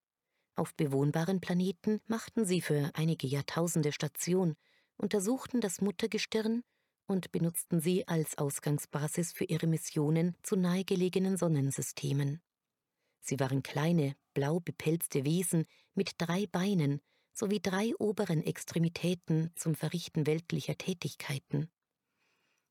[0.55, 4.55] Auf bewohnbaren Planeten machten sie für einige Jahrtausende Station,
[4.95, 6.63] untersuchten das Muttergestirn
[7.05, 12.41] und benutzten sie als Ausgangsbasis für ihre Missionen zu nahegelegenen Sonnensystemen.
[13.19, 17.01] Sie waren kleine, blau bepelzte Wesen mit drei Beinen
[17.33, 21.69] sowie drei oberen Extremitäten zum Verrichten weltlicher Tätigkeiten.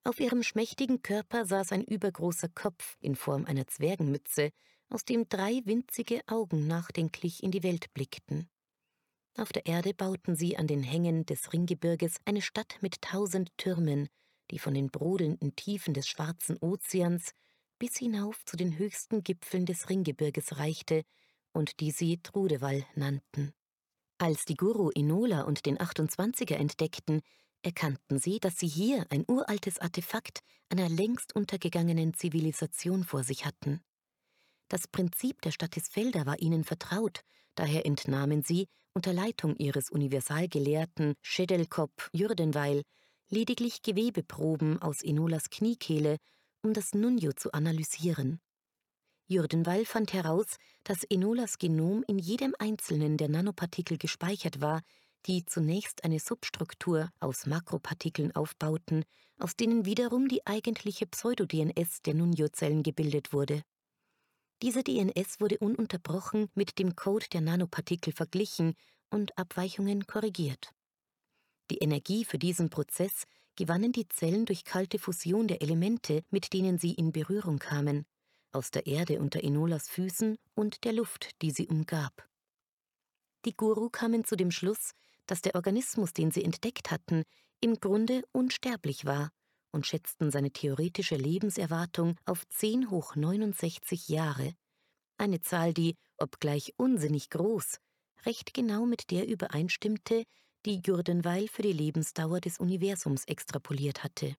[0.05, 4.51] Auf ihrem schmächtigen Körper saß ein übergroßer Kopf in Form einer Zwergenmütze,
[4.91, 8.51] aus dem drei winzige Augen nachdenklich in die Welt blickten.
[9.39, 14.09] Auf der Erde bauten sie an den Hängen des Ringgebirges eine Stadt mit tausend Türmen,
[14.51, 17.33] die von den brodelnden Tiefen des Schwarzen Ozeans
[17.79, 21.03] bis hinauf zu den höchsten Gipfeln des Ringgebirges reichte
[21.53, 23.55] und die sie Trudewall nannten.
[24.19, 27.23] Als die Guru Inola und den 28er entdeckten,
[27.65, 33.81] erkannten sie, dass sie hier ein uraltes Artefakt einer längst untergegangenen Zivilisation vor sich hatten.
[34.69, 37.21] Das Prinzip der Statisfelder war ihnen vertraut,
[37.55, 42.83] daher entnahmen sie, unter Leitung ihres Universalgelehrten Schedelkop Jürdenweil,
[43.29, 46.19] lediglich Gewebeproben aus Enolas Kniekehle,
[46.63, 48.41] um das Nunjo zu analysieren.
[49.27, 54.83] Jürdenweil fand heraus, dass Enolas Genom in jedem einzelnen der Nanopartikel gespeichert war,
[55.27, 59.05] die zunächst eine Substruktur aus Makropartikeln aufbauten,
[59.39, 63.63] aus denen wiederum die eigentliche Pseudo-DNS der Nunio-Zellen gebildet wurde.
[64.63, 68.75] Diese DNS wurde ununterbrochen mit dem Code der Nanopartikel verglichen
[69.11, 70.71] und Abweichungen korrigiert.
[71.71, 73.25] Die Energie für diesen Prozess
[73.57, 78.05] gewannen die Zellen durch kalte Fusion der Elemente, mit denen sie in Berührung kamen,
[78.53, 82.29] aus der Erde unter Enolas Füßen und der Luft, die sie umgab.
[83.45, 84.95] Die Guru kamen zu dem Schluss,
[85.27, 87.25] dass der Organismus, den sie entdeckt hatten,
[87.61, 89.31] im Grunde unsterblich war
[89.73, 94.55] und schätzten seine theoretische Lebenserwartung auf 10 hoch 69 Jahre,
[95.17, 97.79] eine Zahl, die, obgleich unsinnig groß,
[98.27, 100.25] recht genau mit der übereinstimmte,
[100.67, 104.35] die Jürdenweil für die Lebensdauer des Universums extrapoliert hatte.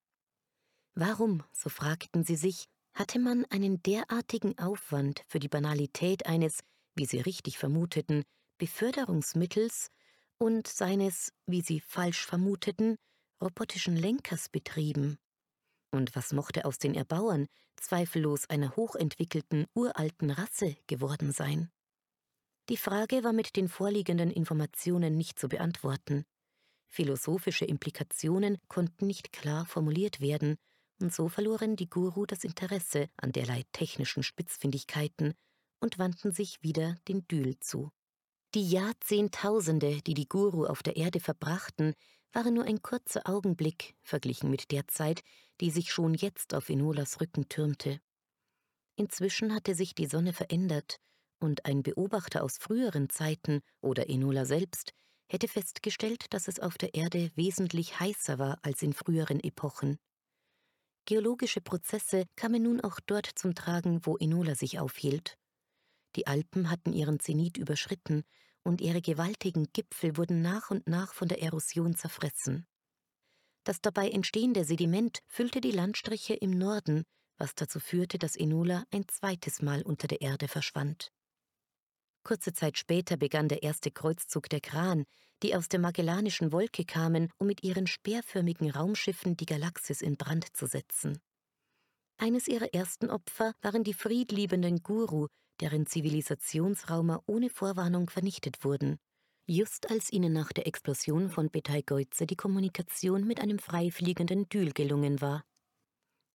[0.94, 6.60] Warum, so fragten sie sich, hatte man einen derartigen Aufwand für die Banalität eines,
[6.94, 8.24] wie sie richtig vermuteten,
[8.58, 9.90] Beförderungsmittels
[10.38, 12.96] und seines, wie sie falsch vermuteten,
[13.40, 15.18] robotischen Lenkers betrieben.
[15.90, 17.46] Und was mochte aus den Erbauern
[17.76, 21.70] zweifellos einer hochentwickelten, uralten Rasse geworden sein?
[22.68, 26.24] Die Frage war mit den vorliegenden Informationen nicht zu beantworten.
[26.88, 30.56] Philosophische Implikationen konnten nicht klar formuliert werden,
[30.98, 35.34] und so verloren die Guru das Interesse an derlei technischen Spitzfindigkeiten
[35.80, 37.92] und wandten sich wieder den Dühl zu.
[38.54, 41.94] Die Jahrzehntausende, die die Guru auf der Erde verbrachten,
[42.32, 45.22] waren nur ein kurzer Augenblick verglichen mit der Zeit,
[45.60, 48.00] die sich schon jetzt auf Enolas Rücken türmte.
[48.96, 50.98] Inzwischen hatte sich die Sonne verändert,
[51.38, 54.92] und ein Beobachter aus früheren Zeiten oder Enola selbst
[55.28, 59.98] hätte festgestellt, dass es auf der Erde wesentlich heißer war als in früheren Epochen.
[61.04, 65.36] Geologische Prozesse kamen nun auch dort zum Tragen, wo Enola sich aufhielt.
[66.16, 68.24] Die Alpen hatten ihren Zenit überschritten
[68.66, 72.66] und ihre gewaltigen Gipfel wurden nach und nach von der Erosion zerfressen.
[73.64, 77.04] Das dabei entstehende Sediment füllte die Landstriche im Norden,
[77.38, 81.12] was dazu führte, dass Enola ein zweites Mal unter der Erde verschwand.
[82.22, 85.04] Kurze Zeit später begann der erste Kreuzzug der Kran,
[85.42, 90.56] die aus der Magellanischen Wolke kamen, um mit ihren speerförmigen Raumschiffen die Galaxis in Brand
[90.56, 91.20] zu setzen.
[92.18, 95.28] Eines ihrer ersten Opfer waren die friedliebenden Guru,
[95.60, 98.98] deren Zivilisationsraumer ohne Vorwarnung vernichtet wurden,
[99.46, 105.20] just als ihnen nach der Explosion von Betelgeuse die Kommunikation mit einem freifliegenden Dül gelungen
[105.20, 105.44] war.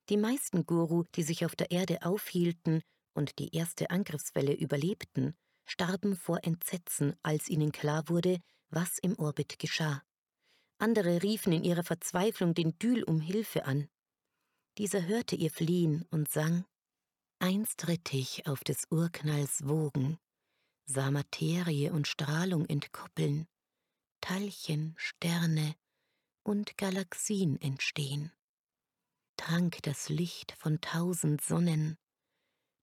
[0.09, 2.81] Die meisten Guru, die sich auf der Erde aufhielten
[3.13, 9.59] und die erste Angriffswelle überlebten, starben vor Entsetzen, als ihnen klar wurde, was im Orbit
[9.59, 10.03] geschah.
[10.79, 13.87] Andere riefen in ihrer Verzweiflung den Dül um Hilfe an.
[14.77, 16.65] Dieser hörte ihr Fliehen und sang
[17.41, 20.19] Einst ritt ich auf des Urknalls Wogen,
[20.85, 23.47] sah Materie und Strahlung entkoppeln,
[24.21, 25.75] Teilchen, Sterne
[26.43, 28.31] und Galaxien entstehen,
[29.37, 31.97] trank das Licht von tausend Sonnen,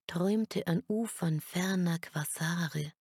[0.09, 2.93] träumte an Ufern ferner Quasare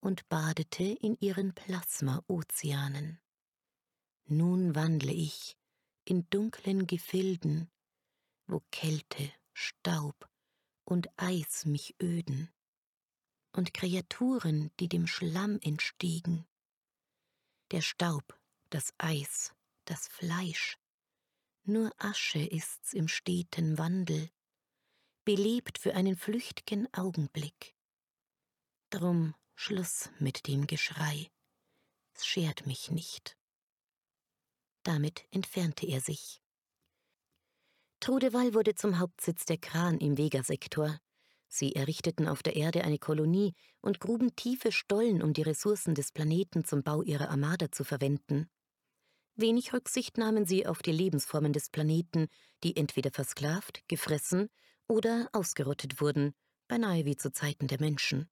[0.00, 3.20] und badete in ihren Plasma-Ozeanen.
[4.24, 5.54] Nun wandle ich
[6.06, 7.70] in dunklen Gefilden,
[8.46, 10.31] wo Kälte, Staub
[10.84, 12.52] und Eis mich öden,
[13.52, 16.46] und Kreaturen, die dem Schlamm entstiegen.
[17.70, 18.38] Der Staub,
[18.70, 19.54] das Eis,
[19.84, 20.78] das Fleisch,
[21.64, 24.30] nur Asche ist's im steten Wandel,
[25.24, 27.76] belebt für einen flücht'gen Augenblick.
[28.90, 31.30] Drum Schluss mit dem Geschrei,
[32.14, 33.38] es schert mich nicht.
[34.82, 36.41] Damit entfernte er sich.
[38.02, 40.98] Trudewall wurde zum Hauptsitz der Kran im Vega-Sektor.
[41.46, 46.10] Sie errichteten auf der Erde eine Kolonie und gruben tiefe Stollen, um die Ressourcen des
[46.10, 48.50] Planeten zum Bau ihrer Armada zu verwenden.
[49.36, 52.26] Wenig Rücksicht nahmen sie auf die Lebensformen des Planeten,
[52.64, 54.48] die entweder versklavt, gefressen
[54.88, 56.34] oder ausgerottet wurden,
[56.66, 58.28] beinahe wie zu Zeiten der Menschen.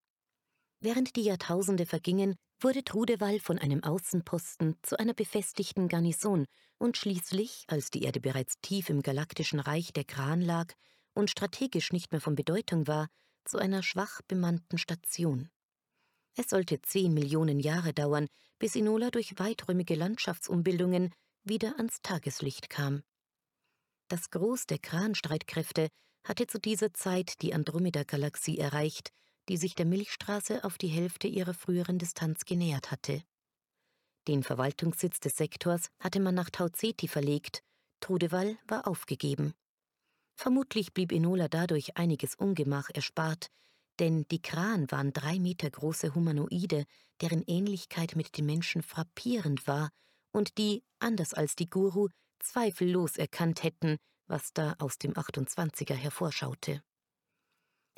[0.81, 6.47] Während die Jahrtausende vergingen, wurde Trudewall von einem Außenposten zu einer befestigten Garnison
[6.79, 10.73] und schließlich, als die Erde bereits tief im galaktischen Reich der Kran lag
[11.15, 13.09] und strategisch nicht mehr von Bedeutung war,
[13.45, 15.49] zu einer schwach bemannten Station.
[16.37, 23.03] Es sollte zehn Millionen Jahre dauern, bis Inola durch weiträumige Landschaftsumbildungen wieder ans Tageslicht kam.
[24.09, 25.89] Das Groß der Kran-Streitkräfte
[26.25, 29.13] hatte zu dieser Zeit die Andromeda-Galaxie erreicht,
[29.51, 33.21] die sich der Milchstraße auf die Hälfte ihrer früheren Distanz genähert hatte.
[34.29, 37.65] Den Verwaltungssitz des Sektors hatte man nach Tauzeti verlegt,
[37.99, 39.53] Trudewall war aufgegeben.
[40.37, 43.49] Vermutlich blieb Enola dadurch einiges Ungemach erspart,
[43.99, 46.85] denn die Kran waren drei Meter große Humanoide,
[47.21, 49.91] deren Ähnlichkeit mit den Menschen frappierend war
[50.31, 52.07] und die, anders als die Guru,
[52.39, 53.97] zweifellos erkannt hätten,
[54.29, 56.85] was da aus dem 28er hervorschaute.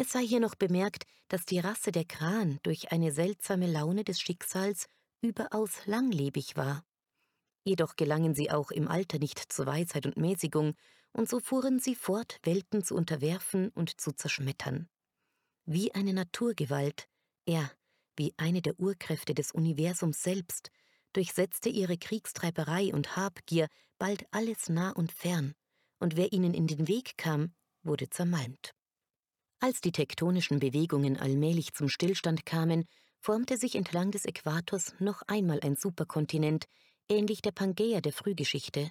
[0.02, 4.20] Es sei hier noch bemerkt, dass die Rasse der Kran durch eine seltsame Laune des
[4.20, 4.86] Schicksals
[5.20, 6.84] überaus langlebig war.
[7.62, 10.74] Jedoch gelangen sie auch im Alter nicht zur Weisheit und Mäßigung,
[11.12, 14.88] und so fuhren sie fort, Welten zu unterwerfen und zu zerschmettern.
[15.66, 17.06] Wie eine Naturgewalt,
[17.46, 17.70] er,
[18.16, 20.72] wie eine der Urkräfte des Universums selbst,
[21.12, 25.54] durchsetzte ihre Kriegstreiberei und Habgier bald alles nah und fern,
[26.00, 28.74] und wer ihnen in den Weg kam, wurde zermalmt.
[29.64, 32.84] Als die tektonischen Bewegungen allmählich zum Stillstand kamen,
[33.20, 36.64] formte sich entlang des Äquators noch einmal ein Superkontinent,
[37.08, 38.90] ähnlich der Pangaea der Frühgeschichte.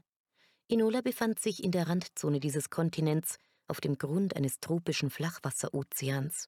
[0.70, 3.36] Inola befand sich in der Randzone dieses Kontinents,
[3.68, 6.48] auf dem Grund eines tropischen Flachwasserozeans.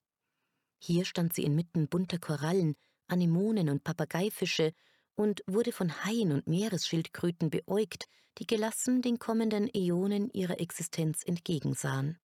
[0.78, 2.76] Hier stand sie inmitten bunter Korallen,
[3.08, 4.72] Anemonen und Papageifische
[5.16, 8.06] und wurde von Haien und Meeresschildkröten beäugt,
[8.38, 12.18] die gelassen den kommenden Äonen ihrer Existenz entgegensahen.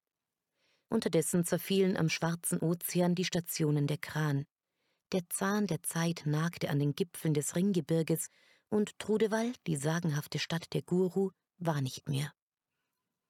[0.91, 4.45] Unterdessen zerfielen am Schwarzen Ozean die Stationen der Kran.
[5.13, 8.29] Der Zahn der Zeit nagte an den Gipfeln des Ringgebirges
[8.69, 12.33] und Trudewall, die sagenhafte Stadt der Guru, war nicht mehr.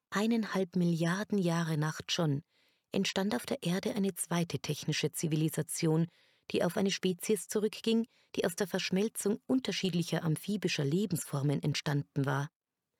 [0.09, 2.43] Eineinhalb Milliarden Jahre Nacht schon
[2.91, 6.07] entstand auf der Erde eine zweite technische Zivilisation,
[6.51, 12.49] die auf eine Spezies zurückging, die aus der Verschmelzung unterschiedlicher amphibischer Lebensformen entstanden war.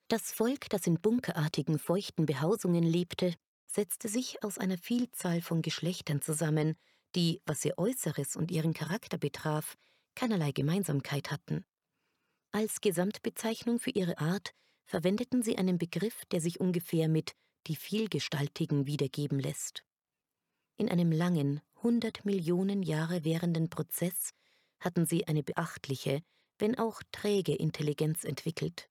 [0.08, 3.34] Das Volk, das in bunkerartigen, feuchten Behausungen lebte,
[3.74, 6.76] setzte sich aus einer Vielzahl von Geschlechtern zusammen,
[7.14, 9.76] die, was ihr Äußeres und ihren Charakter betraf,
[10.14, 11.64] keinerlei Gemeinsamkeit hatten.
[12.50, 14.54] Als Gesamtbezeichnung für ihre Art
[14.84, 17.34] verwendeten sie einen Begriff, der sich ungefähr mit
[17.66, 19.84] die Vielgestaltigen wiedergeben lässt.
[20.76, 24.32] In einem langen, hundert Millionen Jahre währenden Prozess
[24.80, 26.22] hatten sie eine beachtliche,
[26.58, 28.88] wenn auch träge Intelligenz entwickelt.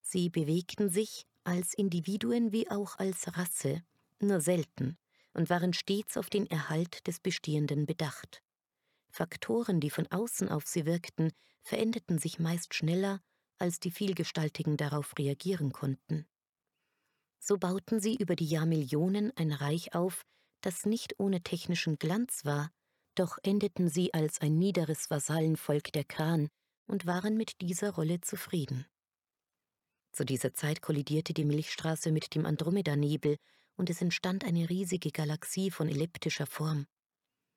[0.00, 3.82] Sie bewegten sich als Individuen wie auch als Rasse,
[4.22, 4.96] nur selten
[5.34, 8.42] und waren stets auf den Erhalt des Bestehenden bedacht.
[9.10, 13.20] Faktoren, die von außen auf sie wirkten, veränderten sich meist schneller,
[13.58, 16.26] als die Vielgestaltigen darauf reagieren konnten.
[17.38, 20.22] So bauten sie über die Jahrmillionen ein Reich auf,
[20.60, 22.70] das nicht ohne technischen Glanz war,
[23.14, 26.48] doch endeten sie als ein niederes Vasallenvolk der Kran
[26.86, 28.86] und waren mit dieser Rolle zufrieden.
[30.12, 33.36] Zu dieser Zeit kollidierte die Milchstraße mit dem Andromeda-Nebel
[33.78, 36.86] und es entstand eine riesige Galaxie von elliptischer Form.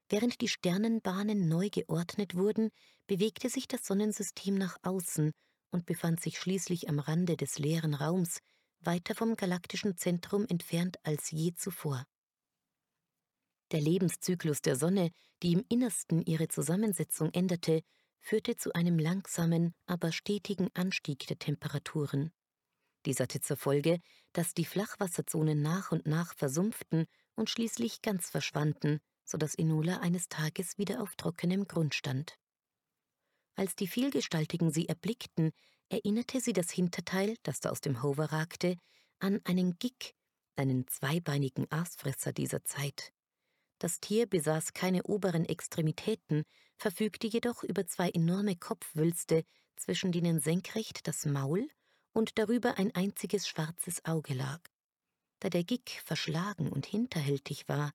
[0.07, 2.69] Während die Sternenbahnen neu geordnet wurden,
[3.07, 5.31] bewegte sich das Sonnensystem nach außen
[5.71, 8.39] und befand sich schließlich am Rande des leeren Raums,
[8.81, 12.05] weiter vom galaktischen Zentrum entfernt als je zuvor.
[13.71, 15.11] Der Lebenszyklus der Sonne,
[15.43, 17.81] die im Innersten ihre Zusammensetzung änderte,
[18.19, 22.31] führte zu einem langsamen, aber stetigen Anstieg der Temperaturen.
[23.05, 23.99] Dies hatte zur Folge,
[24.33, 30.29] dass die Flachwasserzonen nach und nach versumpften und schließlich ganz verschwanden, so dass Enola eines
[30.29, 32.37] Tages wieder auf trockenem Grund stand.
[33.55, 35.51] Als die Vielgestaltigen sie erblickten,
[35.89, 38.77] erinnerte sie das Hinterteil, das da aus dem Hover ragte,
[39.19, 40.15] an einen Gig,
[40.55, 43.11] einen zweibeinigen Aasfresser dieser Zeit.
[43.79, 46.43] Das Tier besaß keine oberen Extremitäten,
[46.77, 49.43] verfügte jedoch über zwei enorme Kopfwülste,
[49.75, 51.67] zwischen denen senkrecht das Maul
[52.13, 54.59] und darüber ein einziges schwarzes Auge lag.
[55.39, 57.91] Da der Gig verschlagen und hinterhältig war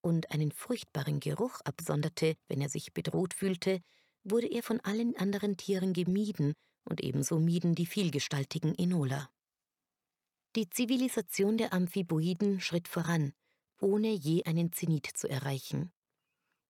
[0.00, 3.80] und einen furchtbaren Geruch absonderte, wenn er sich bedroht fühlte,
[4.24, 6.54] wurde er von allen anderen Tieren gemieden
[6.84, 9.28] und ebenso mieden die vielgestaltigen Enola.
[10.56, 13.32] Die Zivilisation der Amphiboiden schritt voran,
[13.80, 15.92] ohne je einen Zenit zu erreichen.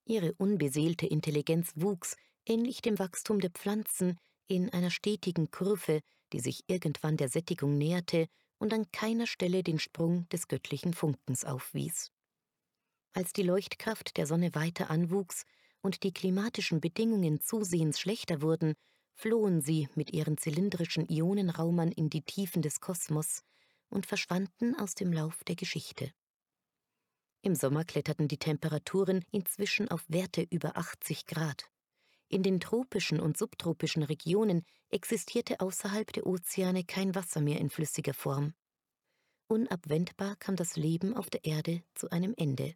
[0.05, 6.01] Ihre unbeseelte Intelligenz wuchs, ähnlich dem Wachstum der Pflanzen, in einer stetigen Kurve,
[6.33, 11.45] die sich irgendwann der Sättigung näherte und an keiner Stelle den Sprung des göttlichen Funkens
[11.45, 12.11] aufwies.
[13.13, 15.45] Als die Leuchtkraft der Sonne weiter anwuchs
[15.81, 18.75] und die klimatischen Bedingungen zusehends schlechter wurden,
[19.15, 23.43] flohen sie mit ihren zylindrischen Ionenraumern in die Tiefen des Kosmos
[23.89, 26.13] und verschwanden aus dem Lauf der Geschichte.
[27.43, 31.71] Im Sommer kletterten die Temperaturen inzwischen auf Werte über 80 Grad.
[32.31, 38.13] In den tropischen und subtropischen Regionen existierte außerhalb der Ozeane kein Wasser mehr in flüssiger
[38.13, 38.55] Form.
[39.49, 42.75] Unabwendbar kam das Leben auf der Erde zu einem Ende.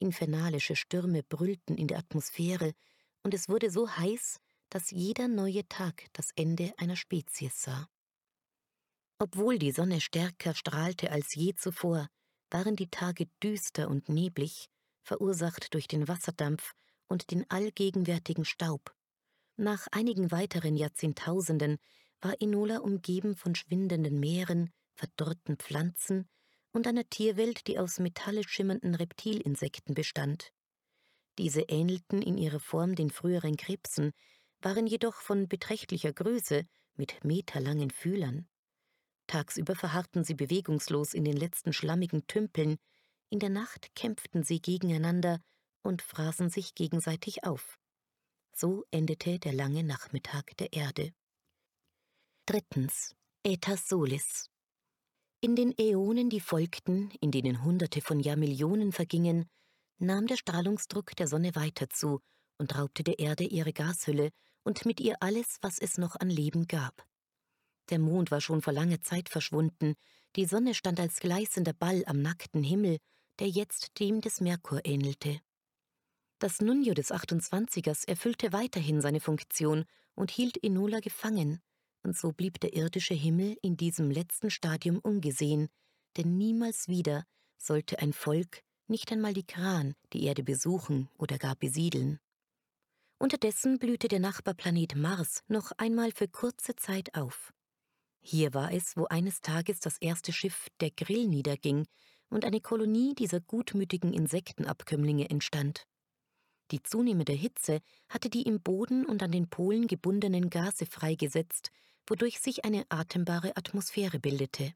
[0.00, 2.74] Infernalische Stürme brüllten in der Atmosphäre,
[3.22, 7.88] und es wurde so heiß, dass jeder neue Tag das Ende einer Spezies sah.
[9.18, 12.08] Obwohl die Sonne stärker strahlte als je zuvor,
[12.50, 14.68] waren die Tage düster und neblig,
[15.02, 16.74] verursacht durch den Wasserdampf
[17.08, 18.94] und den allgegenwärtigen Staub.
[19.56, 21.78] Nach einigen weiteren Jahrzehntausenden
[22.20, 26.28] war Enola umgeben von schwindenden Meeren, verdorrten Pflanzen
[26.72, 30.52] und einer Tierwelt, die aus metallisch schimmernden Reptilinsekten bestand.
[31.38, 34.12] Diese ähnelten in ihrer Form den früheren Krebsen,
[34.60, 38.48] waren jedoch von beträchtlicher Größe mit meterlangen Fühlern.
[39.26, 42.76] Tagsüber verharrten sie bewegungslos in den letzten schlammigen Tümpeln,
[43.28, 45.40] in der Nacht kämpften sie gegeneinander
[45.86, 47.78] und fraßen sich gegenseitig auf.
[48.52, 51.12] So endete der lange Nachmittag der Erde.
[52.46, 53.14] Drittens.
[53.46, 54.50] Aetas Solis.
[55.40, 59.48] In den Äonen, die folgten, in denen Hunderte von Jahrmillionen vergingen,
[59.98, 62.20] nahm der Strahlungsdruck der Sonne weiter zu
[62.58, 64.30] und raubte der Erde ihre Gashülle
[64.64, 67.06] und mit ihr alles, was es noch an Leben gab.
[67.90, 69.94] Der Mond war schon vor langer Zeit verschwunden,
[70.34, 72.98] die Sonne stand als gleißender Ball am nackten Himmel,
[73.38, 75.40] der jetzt dem des Merkur ähnelte.
[76.38, 81.60] Das Nunjo des 28ers erfüllte weiterhin seine Funktion und hielt Enola gefangen,
[82.02, 85.68] und so blieb der irdische Himmel in diesem letzten Stadium ungesehen,
[86.16, 87.24] denn niemals wieder
[87.56, 92.20] sollte ein Volk, nicht einmal die Kran, die Erde besuchen oder gar besiedeln.
[93.18, 97.52] Unterdessen blühte der Nachbarplanet Mars noch einmal für kurze Zeit auf.
[98.20, 101.86] Hier war es, wo eines Tages das erste Schiff der Grill niederging
[102.28, 105.86] und eine Kolonie dieser gutmütigen Insektenabkömmlinge entstand.
[106.70, 111.70] Die zunehmende Hitze hatte die im Boden und an den Polen gebundenen Gase freigesetzt,
[112.06, 114.72] wodurch sich eine atembare Atmosphäre bildete.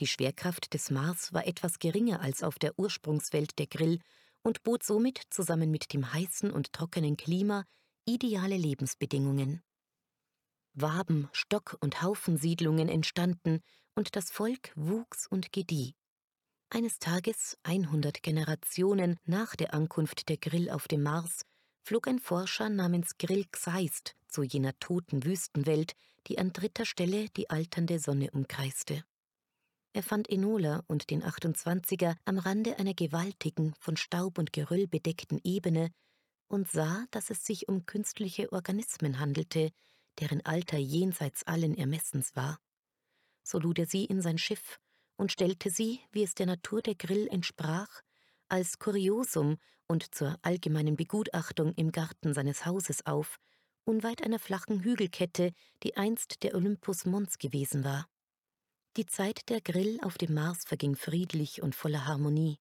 [0.00, 4.00] Die Schwerkraft des Mars war etwas geringer als auf der Ursprungswelt der Grill
[4.42, 7.64] und bot somit zusammen mit dem heißen und trockenen Klima
[8.04, 9.62] ideale Lebensbedingungen.
[10.74, 13.60] Waben, Stock- und Haufensiedlungen entstanden
[13.94, 15.94] und das Volk wuchs und gedieh.
[16.70, 21.46] Eines Tages, 100 Generationen nach der Ankunft der Grill auf dem Mars,
[21.82, 25.94] flog ein Forscher namens Grill Xeist zu jener toten Wüstenwelt,
[26.26, 29.02] die an dritter Stelle die alternde Sonne umkreiste.
[29.94, 35.40] Er fand Enola und den 28er am Rande einer gewaltigen, von Staub und Geröll bedeckten
[35.42, 35.90] Ebene
[36.48, 39.70] und sah, dass es sich um künstliche Organismen handelte,
[40.20, 42.60] deren Alter jenseits allen Ermessens war.
[43.42, 44.78] So lud er sie in sein Schiff
[45.18, 48.00] und stellte sie, wie es der Natur der Grill entsprach,
[48.48, 53.38] als Kuriosum und zur allgemeinen Begutachtung im Garten seines Hauses auf,
[53.84, 55.52] unweit einer flachen Hügelkette,
[55.82, 58.06] die einst der Olympus Mons gewesen war.
[58.96, 62.58] Die Zeit der Grill auf dem Mars verging friedlich und voller Harmonie.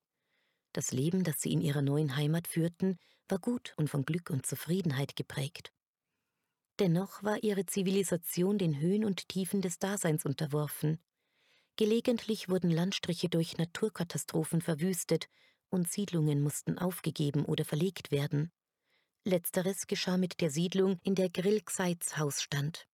[0.73, 2.97] Das Leben, das sie in ihrer neuen Heimat führten,
[3.27, 5.71] war gut und von Glück und Zufriedenheit geprägt.
[6.79, 10.99] Dennoch war ihre Zivilisation den Höhen und Tiefen des Daseins unterworfen.
[11.77, 15.29] Gelegentlich wurden Landstriche durch Naturkatastrophen verwüstet
[15.69, 18.51] und Siedlungen mussten aufgegeben oder verlegt werden.
[19.23, 22.87] Letzteres geschah mit der Siedlung, in der Grill Xeitz Haus stand.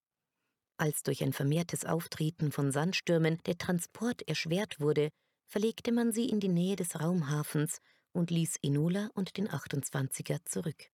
[0.75, 5.11] Als durch ein vermehrtes Auftreten von Sandstürmen der Transport erschwert wurde,
[5.47, 7.79] verlegte man sie in die Nähe des Raumhafens
[8.11, 10.89] und ließ Enola und den 28er zurück.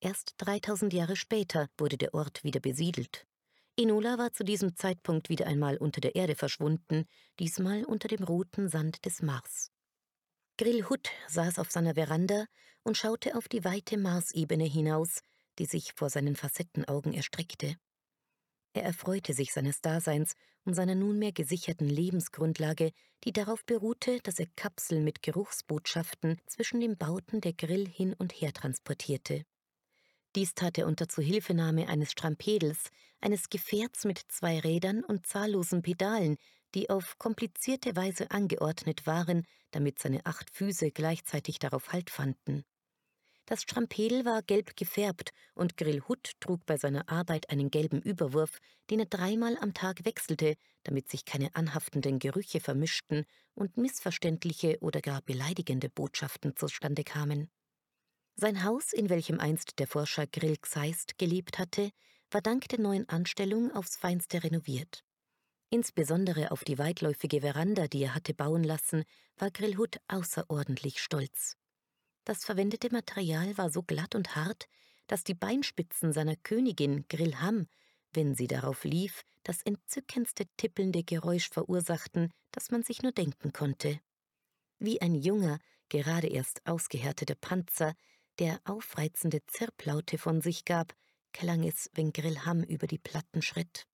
[0.00, 3.26] Erst 3000 Jahre später wurde der Ort wieder besiedelt.
[3.76, 7.06] Enola war zu diesem Zeitpunkt wieder einmal unter der Erde verschwunden,
[7.38, 9.70] diesmal unter dem roten Sand des Mars.
[10.58, 12.44] Grillhut saß auf seiner Veranda
[12.82, 15.20] und schaute auf die weite Marsebene hinaus,
[15.58, 17.76] die sich vor seinen Facettenaugen erstreckte.
[18.72, 22.92] Er erfreute sich seines Daseins und seiner nunmehr gesicherten Lebensgrundlage,
[23.24, 28.32] die darauf beruhte, dass er Kapseln mit Geruchsbotschaften zwischen den Bauten der Grill hin und
[28.32, 29.44] her transportierte.
[30.36, 36.36] Dies tat er unter Zuhilfenahme eines Strampedels, eines Gefährts mit zwei Rädern und zahllosen Pedalen,
[36.74, 42.64] die auf komplizierte Weise angeordnet waren, damit seine acht Füße gleichzeitig darauf Halt fanden.
[43.46, 48.58] Das Strampedel war gelb gefärbt und Grillhut trug bei seiner Arbeit einen gelben Überwurf,
[48.90, 50.54] den er dreimal am Tag wechselte,
[50.84, 53.24] damit sich keine anhaftenden Gerüche vermischten
[53.54, 57.50] und missverständliche oder gar beleidigende Botschaften zustande kamen.
[58.40, 61.90] Sein Haus, in welchem einst der Forscher Grill Xeist gelebt hatte,
[62.30, 65.04] war dank der neuen Anstellung aufs Feinste renoviert.
[65.68, 69.04] Insbesondere auf die weitläufige Veranda, die er hatte bauen lassen,
[69.36, 71.58] war Grillhut außerordentlich stolz.
[72.24, 74.68] Das verwendete Material war so glatt und hart,
[75.06, 77.66] dass die Beinspitzen seiner Königin Grillham,
[78.14, 84.00] wenn sie darauf lief, das entzückendste tippelnde Geräusch verursachten, das man sich nur denken konnte.
[84.78, 85.58] Wie ein junger,
[85.90, 87.94] gerade erst ausgehärteter Panzer,
[88.40, 90.94] der aufreizende Zirplaute von sich gab,
[91.32, 93.86] klang es, wenn Grillham über die Platten schritt.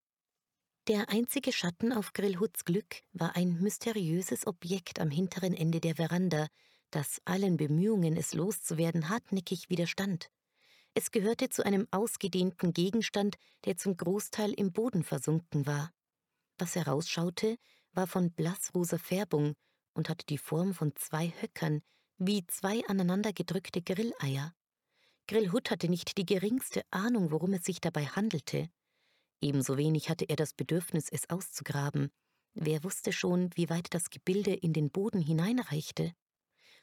[0.86, 6.46] Der einzige Schatten auf Grillhuts Glück war ein mysteriöses Objekt am hinteren Ende der Veranda,
[6.92, 10.30] das allen Bemühungen, es loszuwerden, hartnäckig widerstand.
[10.94, 15.90] Es gehörte zu einem ausgedehnten Gegenstand, der zum Großteil im Boden versunken war.
[16.56, 17.56] Was herausschaute,
[17.92, 19.54] war von blassrosa Färbung
[19.92, 21.82] und hatte die Form von zwei Höckern,
[22.18, 24.54] wie zwei aneinander gedrückte Grilleier.
[25.28, 28.68] Grillhut hatte nicht die geringste Ahnung, worum es sich dabei handelte.
[29.40, 32.10] Ebenso wenig hatte er das Bedürfnis, es auszugraben.
[32.54, 36.12] Wer wusste schon, wie weit das Gebilde in den Boden hineinreichte?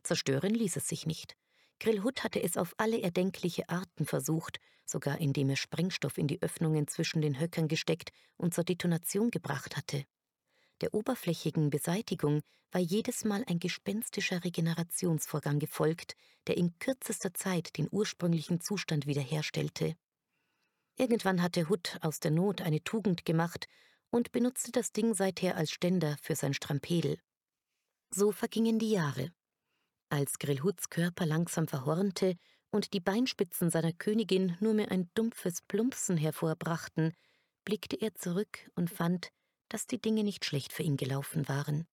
[0.04, 1.36] Zerstören ließ es sich nicht.
[1.80, 6.88] Grillhut hatte es auf alle erdenkliche Arten versucht, sogar indem er Sprengstoff in die Öffnungen
[6.88, 10.06] zwischen den Höckern gesteckt und zur Detonation gebracht hatte.
[10.84, 12.42] Der oberflächigen Beseitigung
[12.74, 16.18] war jedes Mal ein gespenstischer Regenerationsvorgang gefolgt,
[16.48, 19.96] der in kürzester Zeit den ursprünglichen Zustand wiederherstellte.
[20.98, 23.70] Irgendwann hatte Hutt aus der Not eine Tugend gemacht
[24.10, 27.18] und benutzte das Ding seither als Ständer für sein Strampedel.
[28.14, 29.32] So vergingen die Jahre.
[30.10, 32.36] Als Grillhuts Körper langsam verhornte
[32.72, 37.14] und die Beinspitzen seiner Königin nur mehr ein dumpfes Plumpsen hervorbrachten,
[37.64, 39.32] blickte er zurück und fand,
[39.74, 41.88] dass die Dinge nicht schlecht für ihn gelaufen waren.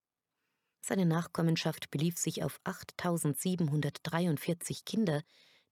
[0.82, 5.22] Seine Nachkommenschaft belief sich auf 8743 Kinder,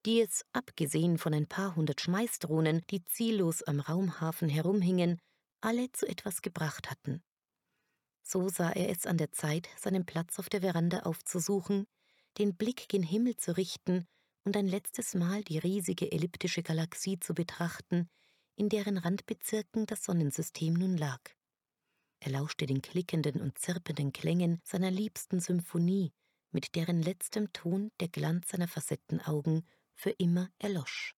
[0.06, 5.20] die es, abgesehen von ein paar hundert Schmeißdrohnen, die ziellos am Raumhafen herumhingen,
[5.60, 7.22] alle zu etwas gebracht hatten.
[8.22, 11.86] So sah er es an der Zeit, seinen Platz auf der Veranda aufzusuchen,
[12.38, 14.06] den Blick gen Himmel zu richten
[14.44, 18.08] und ein letztes Mal die riesige elliptische Galaxie zu betrachten,
[18.56, 21.20] in deren Randbezirken das Sonnensystem nun lag.
[22.20, 26.12] Er lauschte den klickenden und zirpenden Klängen seiner liebsten Symphonie,
[26.50, 31.14] mit deren letztem Ton der Glanz seiner Facettenaugen für immer erlosch.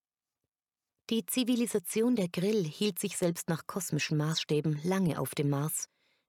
[1.09, 5.89] Die Zivilisation der Grill hielt sich selbst nach kosmischen Maßstäben lange auf dem Mars,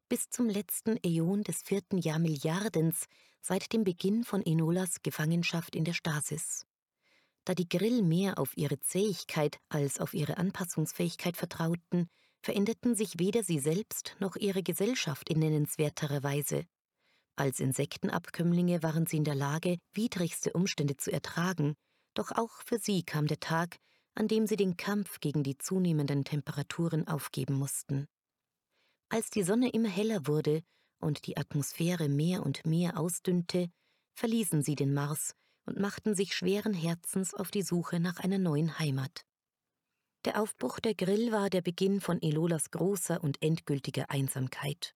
[0.09, 3.05] bis zum letzten Äon des vierten Jahrmilliardens
[3.41, 6.65] seit dem Beginn von Enolas Gefangenschaft in der Stasis.
[7.45, 12.09] Da die Grill mehr auf ihre Zähigkeit als auf ihre Anpassungsfähigkeit vertrauten,
[12.41, 16.65] veränderten sich weder sie selbst noch ihre Gesellschaft in nennenswerterer Weise.
[17.35, 21.75] Als Insektenabkömmlinge waren sie in der Lage, widrigste Umstände zu ertragen,
[22.13, 23.77] Doch auch für sie kam der Tag,
[24.15, 28.07] an dem sie den Kampf gegen die zunehmenden Temperaturen aufgeben mussten.
[29.09, 30.61] Als die Sonne immer heller wurde
[30.99, 33.69] und die Atmosphäre mehr und mehr ausdünnte,
[34.13, 35.33] verließen sie den Mars
[35.65, 39.25] und machten sich schweren Herzens auf die Suche nach einer neuen Heimat.
[40.25, 44.93] Der Aufbruch der Grill war der Beginn von Elolas großer und endgültiger Einsamkeit.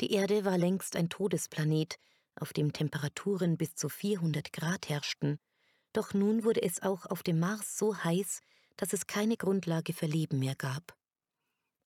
[0.00, 1.98] Die Erde war längst ein Todesplanet,
[2.36, 5.40] auf dem Temperaturen bis zu 400 Grad herrschten,
[5.92, 8.40] doch nun wurde es auch auf dem Mars so heiß,
[8.76, 10.94] dass es keine Grundlage für Leben mehr gab.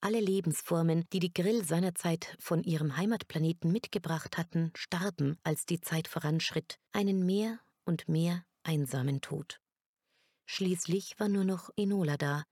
[0.02, 6.08] Alle Lebensformen, die die Grill seinerzeit von ihrem Heimatplaneten mitgebracht hatten, starben, als die Zeit
[6.08, 9.60] voranschritt, einen mehr und mehr einsamen Tod.
[10.52, 12.42] Schließlich war nur noch Enola da,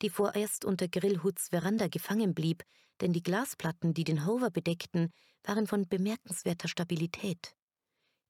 [0.00, 2.62] die vorerst unter Grillhuts Veranda gefangen blieb,
[3.02, 5.12] denn die Glasplatten, die den Hover bedeckten,
[5.44, 7.54] waren von bemerkenswerter Stabilität.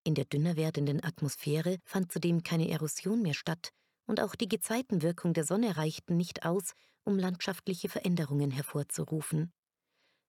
[0.02, 3.70] In der dünner werdenden Atmosphäre fand zudem keine Erosion mehr statt,
[4.06, 6.72] und auch die Gezeitenwirkung der Sonne reichten nicht aus,
[7.04, 9.52] um landschaftliche Veränderungen hervorzurufen.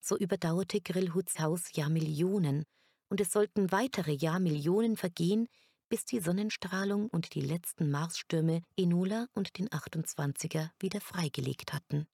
[0.02, 2.64] So überdauerte Grillhuts Haus Jahrmillionen,
[3.10, 5.48] und es sollten weitere Jahrmillionen vergehen,
[5.89, 12.07] bis die Sonnenstrahlung und die letzten Marsstürme Enola und den 28er wieder freigelegt hatten.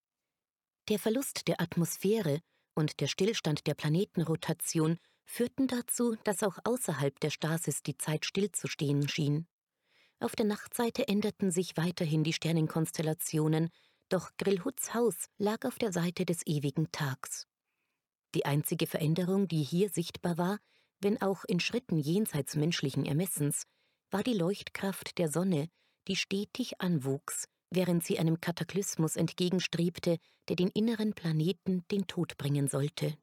[0.89, 2.41] Der Verlust der Atmosphäre
[2.73, 9.07] und der Stillstand der Planetenrotation führten dazu, dass auch außerhalb der Stasis die Zeit stillzustehen
[9.07, 9.47] schien.
[10.19, 13.69] Auf der Nachtseite änderten sich weiterhin die Sternenkonstellationen,
[14.09, 17.47] doch Grillhuts Haus lag auf der Seite des ewigen Tags.
[18.33, 20.59] Die einzige Veränderung, die hier sichtbar war,
[21.01, 23.63] wenn auch in Schritten jenseits menschlichen Ermessens,
[24.11, 25.69] war die Leuchtkraft der Sonne,
[26.07, 32.67] die stetig anwuchs, während sie einem Kataklysmus entgegenstrebte, der den inneren Planeten den Tod bringen
[32.67, 33.15] sollte.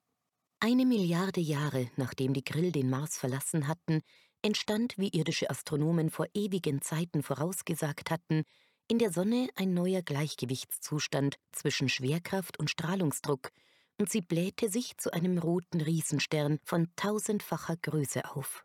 [0.61, 4.03] Eine Milliarde Jahre nachdem die Grill den Mars verlassen hatten,
[4.43, 8.45] entstand, wie irdische Astronomen vor ewigen Zeiten vorausgesagt hatten,
[8.89, 13.51] in der Sonne ein neuer Gleichgewichtszustand zwischen Schwerkraft und Strahlungsdruck,
[13.99, 18.64] und sie blähte sich zu einem roten Riesenstern von tausendfacher Größe auf.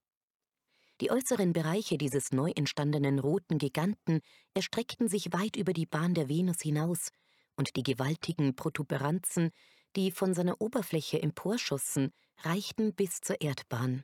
[0.99, 4.21] Die äußeren Bereiche dieses neu entstandenen roten Giganten
[4.53, 7.09] erstreckten sich weit über die Bahn der Venus hinaus,
[7.55, 9.51] und die gewaltigen Protuberanzen,
[9.95, 12.13] die von seiner Oberfläche emporschossen,
[12.43, 14.03] reichten bis zur Erdbahn.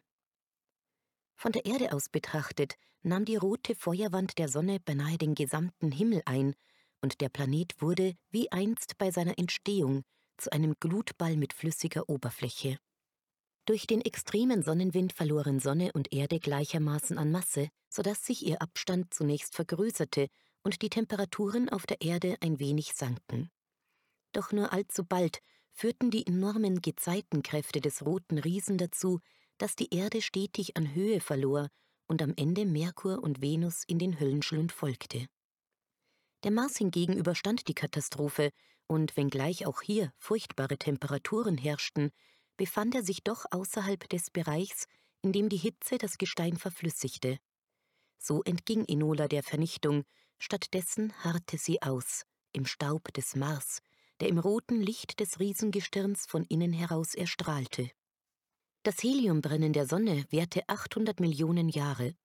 [1.36, 6.23] Von der Erde aus betrachtet nahm die rote Feuerwand der Sonne beinahe den gesamten Himmel
[6.25, 6.55] ein,
[7.01, 10.03] und der Planet wurde, wie einst bei seiner Entstehung,
[10.38, 12.78] zu einem Glutball mit flüssiger Oberfläche.
[13.66, 19.14] Durch den extremen Sonnenwind verloren Sonne und Erde gleichermaßen an Masse, sodass sich ihr Abstand
[19.14, 20.30] zunächst vergrößerte
[20.64, 23.50] und die Temperaturen auf der Erde ein wenig sanken.
[24.32, 25.42] Doch nur allzu bald
[25.74, 29.20] führten die enormen Gezeitenkräfte des roten Riesen dazu,
[29.58, 31.70] dass die Erde stetig an Höhe verlor
[32.08, 35.28] und am Ende Merkur und Venus in den Höllenschlund folgte.
[36.44, 38.52] Der Mars hingegen überstand die Katastrophe,
[38.88, 42.12] und wenngleich auch hier furchtbare Temperaturen herrschten,
[42.58, 44.88] befand er sich doch außerhalb des Bereichs,
[45.22, 47.38] in dem die Hitze das Gestein verflüssigte.
[48.18, 50.04] So entging Enola der Vernichtung,
[50.38, 53.82] stattdessen harrte sie aus, im Staub des Mars,
[54.20, 57.92] der im roten Licht des Riesengestirns von innen heraus erstrahlte.
[58.84, 62.16] Das Heliumbrennen der Sonne währte 800 Millionen Jahre.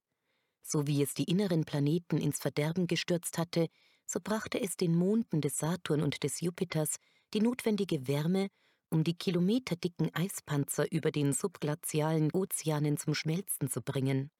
[0.62, 3.68] So wie es die inneren Planeten ins Verderben gestürzt hatte,
[4.06, 6.96] so brachte es den Monden des Saturn und des Jupiters
[7.34, 8.48] die notwendige Wärme,
[8.90, 14.30] um die kilometerdicken Eispanzer über den subglazialen Ozeanen zum Schmelzen zu bringen.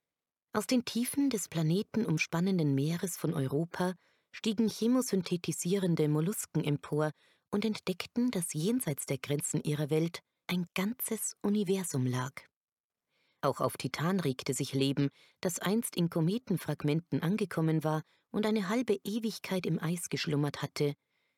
[0.52, 3.94] Aus den Tiefen des planetenumspannenden Meeres von Europa
[4.32, 7.12] stiegen chemosynthetisierende Mollusken empor
[7.50, 12.32] und entdeckten, dass jenseits der Grenzen ihrer Welt ein ganzes Universum lag.
[13.40, 15.08] Auch auf Titan regte sich Leben,
[15.40, 18.02] das einst in Kometenfragmenten angekommen war
[18.33, 20.95] und eine halbe Ewigkeit im Eis geschlummert hatte,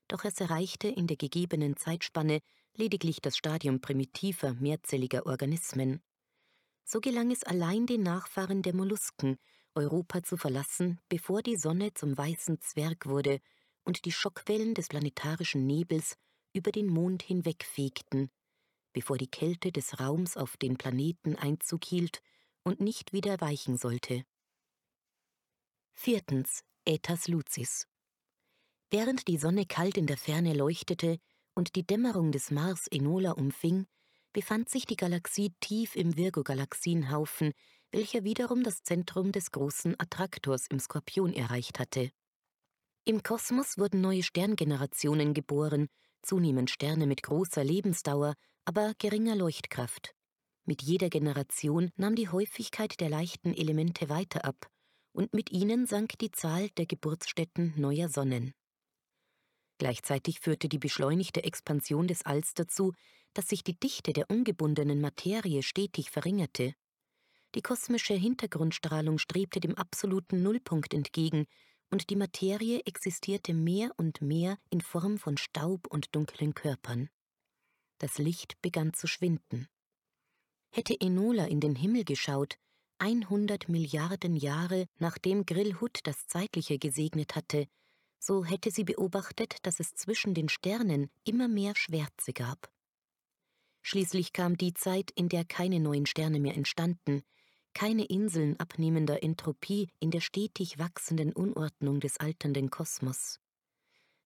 [0.09, 2.41] doch es erreichte in der gegebenen Zeitspanne
[2.77, 6.03] lediglich das Stadium primitiver, mehrzelliger Organismen.
[6.85, 9.37] So gelang es allein den Nachfahren der Mollusken,
[9.75, 13.41] Europa zu verlassen, bevor die Sonne zum weißen Zwerg wurde
[13.85, 16.17] und die Schockwellen des planetarischen Nebels
[16.53, 18.31] über den Mond hinwegfegten,
[18.93, 22.21] bevor die Kälte des Raums auf den Planeten Einzug hielt
[22.63, 24.25] und nicht wieder weichen sollte.
[25.93, 26.65] Viertens.
[26.87, 27.87] Aetas Lucis.
[28.91, 31.19] Während die Sonne kalt in der Ferne leuchtete
[31.55, 33.87] und die Dämmerung des Mars Enola umfing,
[34.35, 37.53] befand sich die Galaxie tief im Virgo-Galaxienhaufen,
[37.91, 42.11] welcher wiederum das Zentrum des großen Attraktors im Skorpion erreicht hatte.
[43.07, 45.89] Im Kosmos wurden neue Sterngenerationen geboren,
[46.21, 48.35] zunehmend Sterne mit großer Lebensdauer,
[48.67, 50.15] aber geringer Leuchtkraft.
[50.67, 54.71] Mit jeder Generation nahm die Häufigkeit der leichten Elemente weiter ab,
[55.15, 58.53] und mit ihnen sank die Zahl der Geburtsstätten neuer Sonnen.
[59.79, 62.93] Gleichzeitig führte die beschleunigte Expansion des Alls dazu,
[63.33, 66.75] dass sich die Dichte der ungebundenen Materie stetig verringerte.
[67.55, 71.47] Die kosmische Hintergrundstrahlung strebte dem absoluten Nullpunkt entgegen,
[71.91, 77.09] und die Materie existierte mehr und mehr in Form von Staub und dunklen Körpern.
[77.99, 79.69] Das Licht begann zu schwinden.
[80.73, 82.59] Hätte Enola in den Himmel geschaut,
[82.99, 87.67] 100 Milliarden Jahre nachdem Grillhut das Zeitliche gesegnet hatte,
[88.19, 92.71] so hätte sie beobachtet, dass es zwischen den Sternen immer mehr Schwärze gab.
[93.83, 97.23] Schließlich kam die Zeit, in der keine neuen Sterne mehr entstanden,
[97.75, 103.41] keine Inseln abnehmender Entropie in der stetig wachsenden Unordnung des alternden Kosmos.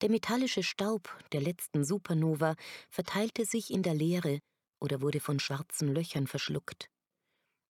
[0.01, 2.55] Der metallische Staub der letzten Supernova
[2.89, 4.39] verteilte sich in der Leere
[4.79, 6.89] oder wurde von schwarzen Löchern verschluckt.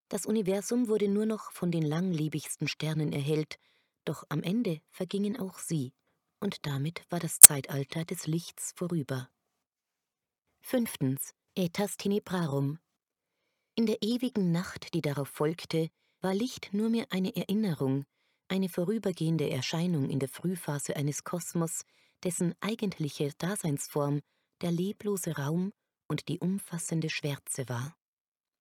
[0.08, 3.58] Das Universum wurde nur noch von den langlebigsten Sternen erhellt,
[4.04, 5.92] doch am Ende vergingen auch sie,
[6.40, 9.28] und damit war das Zeitalter des Lichts vorüber.
[10.60, 11.34] Fünftens.
[11.56, 12.78] Aetas Tenebrarum,
[13.78, 15.88] in der ewigen Nacht, die darauf folgte,
[16.20, 18.06] war Licht nur mehr eine Erinnerung,
[18.48, 21.84] eine vorübergehende Erscheinung in der Frühphase eines Kosmos,
[22.24, 24.20] dessen eigentliche Daseinsform
[24.62, 25.72] der leblose Raum
[26.08, 27.97] und die umfassende Schwärze war.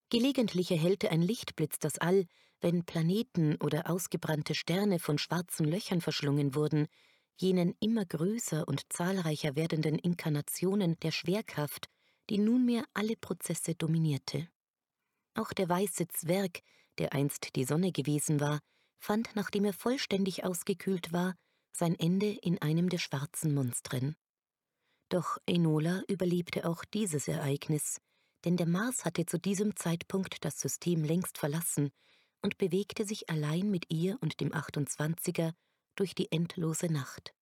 [0.10, 2.26] Gelegentlich erhellte ein Lichtblitz das All,
[2.62, 6.88] wenn Planeten oder ausgebrannte Sterne von schwarzen Löchern verschlungen wurden,
[7.36, 11.90] jenen immer größer und zahlreicher werdenden Inkarnationen der Schwerkraft,
[12.30, 14.48] die nunmehr alle Prozesse dominierte.
[15.36, 16.62] Auch der weiße Zwerg,
[16.98, 18.60] der einst die Sonne gewesen war,
[19.00, 21.36] fand, nachdem er vollständig ausgekühlt war,
[21.72, 24.16] sein Ende in einem der schwarzen Monstren.
[25.10, 28.02] Doch Enola überlebte auch dieses Ereignis,
[28.46, 31.92] denn der Mars hatte zu diesem Zeitpunkt das System längst verlassen
[32.42, 35.54] und bewegte sich allein mit ihr und dem 28er
[35.96, 37.34] durch die endlose Nacht.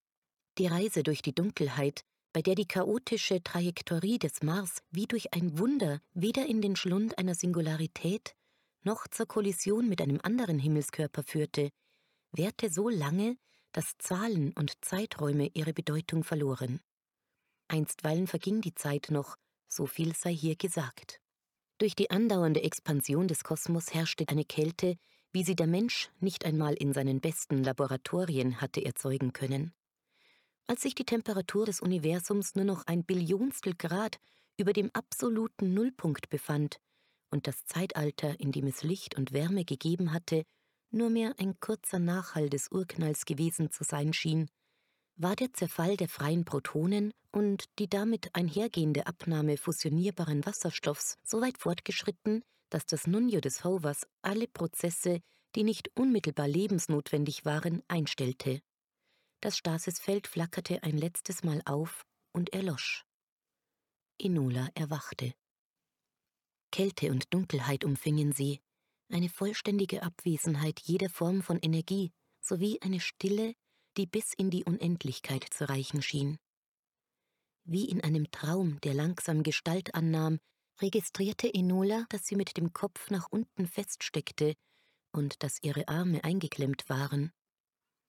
[0.57, 5.57] Die Reise durch die Dunkelheit bei der die chaotische Trajektorie des Mars wie durch ein
[5.57, 8.35] Wunder weder in den Schlund einer Singularität
[8.83, 11.69] noch zur Kollision mit einem anderen Himmelskörper führte,
[12.33, 13.37] währte so lange,
[13.71, 16.81] dass Zahlen und Zeiträume ihre Bedeutung verloren.
[17.69, 19.37] Einstweilen verging die Zeit noch,
[19.67, 21.19] so viel sei hier gesagt.
[21.77, 24.97] Durch die andauernde Expansion des Kosmos herrschte eine Kälte,
[25.31, 29.73] wie sie der Mensch nicht einmal in seinen besten Laboratorien hatte erzeugen können.
[30.67, 34.17] Als sich die Temperatur des Universums nur noch ein Billionstel Grad
[34.57, 36.79] über dem absoluten Nullpunkt befand
[37.29, 40.45] und das Zeitalter, in dem es Licht und Wärme gegeben hatte,
[40.91, 44.49] nur mehr ein kurzer Nachhall des Urknalls gewesen zu sein schien,
[45.17, 51.57] war der Zerfall der freien Protonen und die damit einhergehende Abnahme fusionierbaren Wasserstoffs so weit
[51.57, 55.21] fortgeschritten, dass das Nunio des Hovers alle Prozesse,
[55.55, 58.61] die nicht unmittelbar lebensnotwendig waren, einstellte.
[59.41, 63.05] Das Stasisfeld flackerte ein letztes Mal auf und erlosch.
[64.17, 65.33] Enola erwachte.
[66.71, 68.59] Kälte und Dunkelheit umfingen sie,
[69.09, 72.11] eine vollständige Abwesenheit jeder Form von Energie
[72.41, 73.53] sowie eine Stille,
[73.97, 76.37] die bis in die Unendlichkeit zu reichen schien.
[77.63, 80.39] Wie in einem Traum, der langsam Gestalt annahm,
[80.81, 84.55] registrierte Enola, dass sie mit dem Kopf nach unten feststeckte
[85.11, 87.31] und dass ihre Arme eingeklemmt waren.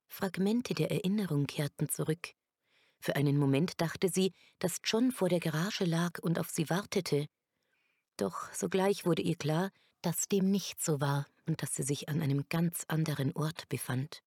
[0.09, 2.35] Fragmente der Erinnerung kehrten zurück.
[2.99, 7.27] Für einen Moment dachte sie, dass John vor der Garage lag und auf sie wartete.
[8.17, 9.71] Doch sogleich wurde ihr klar,
[10.03, 14.23] dass dem nicht so war und dass sie sich an einem ganz anderen Ort befand.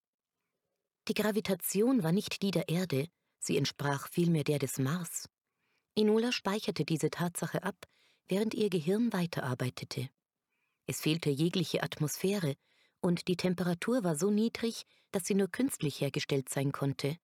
[1.10, 3.08] Die Gravitation war nicht die der Erde,
[3.40, 5.28] sie entsprach vielmehr der des Mars.
[5.96, 7.88] Enola speicherte diese Tatsache ab,
[8.28, 10.08] während ihr Gehirn weiterarbeitete.
[10.86, 12.56] Es fehlte jegliche Atmosphäre,
[13.02, 17.18] und die Temperatur war so niedrig, dass sie nur künstlich hergestellt sein konnte.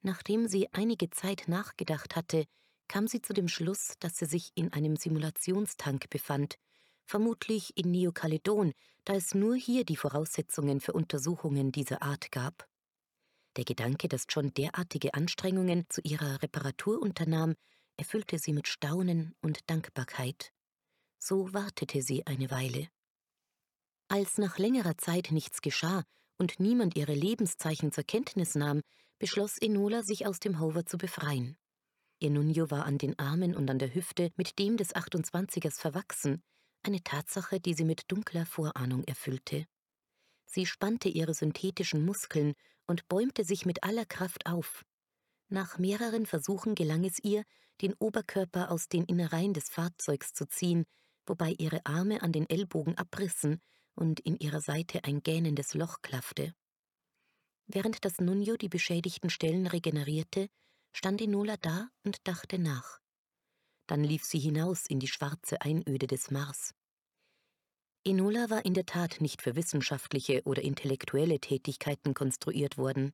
[0.00, 2.46] Nachdem sie einige Zeit nachgedacht hatte,
[2.88, 6.56] kam sie zu dem Schluss, dass sie sich in einem Simulationstank befand,
[7.04, 8.72] vermutlich in Neokaledon,
[9.04, 12.71] da es nur hier die Voraussetzungen für Untersuchungen dieser Art gab.
[13.56, 17.54] Der Gedanke, dass John derartige Anstrengungen zu ihrer Reparatur unternahm,
[17.96, 20.52] erfüllte sie mit Staunen und Dankbarkeit.
[21.18, 22.88] So wartete sie eine Weile.
[24.08, 26.04] Als nach längerer Zeit nichts geschah
[26.38, 28.80] und niemand ihre Lebenszeichen zur Kenntnis nahm,
[29.18, 31.56] beschloss Enola, sich aus dem Hover zu befreien.
[32.18, 36.42] Ihr Nunio war an den Armen und an der Hüfte mit dem des 28ers verwachsen,
[36.82, 39.66] eine Tatsache, die sie mit dunkler Vorahnung erfüllte.
[40.46, 42.54] Sie spannte ihre synthetischen Muskeln
[42.86, 44.84] und bäumte sich mit aller Kraft auf.
[45.48, 47.44] Nach mehreren Versuchen gelang es ihr,
[47.80, 50.84] den Oberkörper aus den Innereien des Fahrzeugs zu ziehen,
[51.26, 53.60] wobei ihre Arme an den Ellbogen abrissen
[53.94, 56.54] und in ihrer Seite ein gähnendes Loch klaffte.
[57.66, 60.48] Während das Nunio die beschädigten Stellen regenerierte,
[60.92, 63.00] stand Enola da und dachte nach.
[63.86, 66.74] Dann lief sie hinaus in die schwarze Einöde des Mars.
[68.04, 73.12] Enola war in der Tat nicht für wissenschaftliche oder intellektuelle Tätigkeiten konstruiert worden,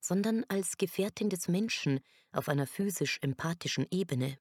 [0.00, 1.98] sondern als Gefährtin des Menschen
[2.30, 4.38] auf einer physisch-empathischen Ebene.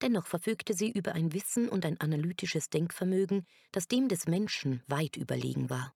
[0.00, 5.16] Dennoch verfügte sie über ein Wissen und ein analytisches Denkvermögen, das dem des Menschen weit
[5.16, 5.94] überlegen war.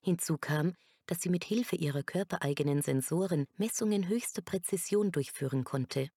[0.00, 0.74] Hinzu kam,
[1.06, 6.08] dass sie mit Hilfe ihrer körpereigenen Sensoren Messungen höchster Präzision durchführen konnte.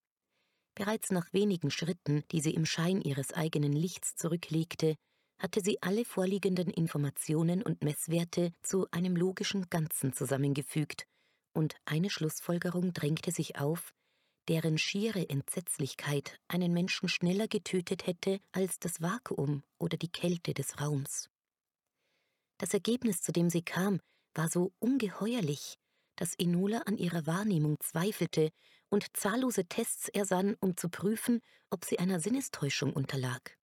[0.74, 4.96] Bereits nach wenigen Schritten, die sie im Schein ihres eigenen Lichts zurücklegte,
[5.40, 11.06] hatte sie alle vorliegenden Informationen und Messwerte zu einem logischen Ganzen zusammengefügt,
[11.54, 13.94] und eine Schlussfolgerung drängte sich auf,
[14.48, 20.80] deren schiere Entsetzlichkeit einen Menschen schneller getötet hätte als das Vakuum oder die Kälte des
[20.82, 21.30] Raums.
[22.58, 24.00] Das Ergebnis, zu dem sie kam,
[24.34, 25.78] war so ungeheuerlich,
[26.16, 28.52] dass Enola an ihrer Wahrnehmung zweifelte
[28.90, 33.59] und zahllose Tests ersann, um zu prüfen, ob sie einer Sinnestäuschung unterlag.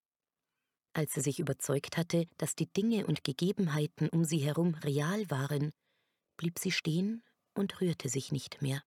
[0.97, 5.74] Als sie sich überzeugt hatte, dass die Dinge und Gegebenheiten um sie herum real waren,
[6.38, 7.22] blieb sie stehen
[7.53, 8.82] und rührte sich nicht mehr.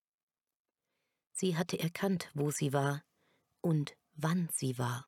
[1.34, 3.04] Sie hatte erkannt, wo sie war
[3.62, 5.06] und wann sie war.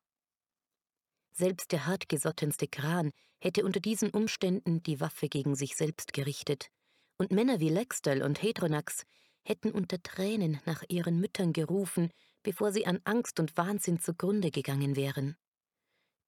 [1.32, 6.68] Selbst der hartgesottenste Kran hätte unter diesen Umständen die Waffe gegen sich selbst gerichtet,
[7.18, 9.02] und Männer wie Lextel und Hedronax
[9.42, 12.12] hätten unter Tränen nach ihren Müttern gerufen,
[12.44, 15.36] bevor sie an Angst und Wahnsinn zugrunde gegangen wären.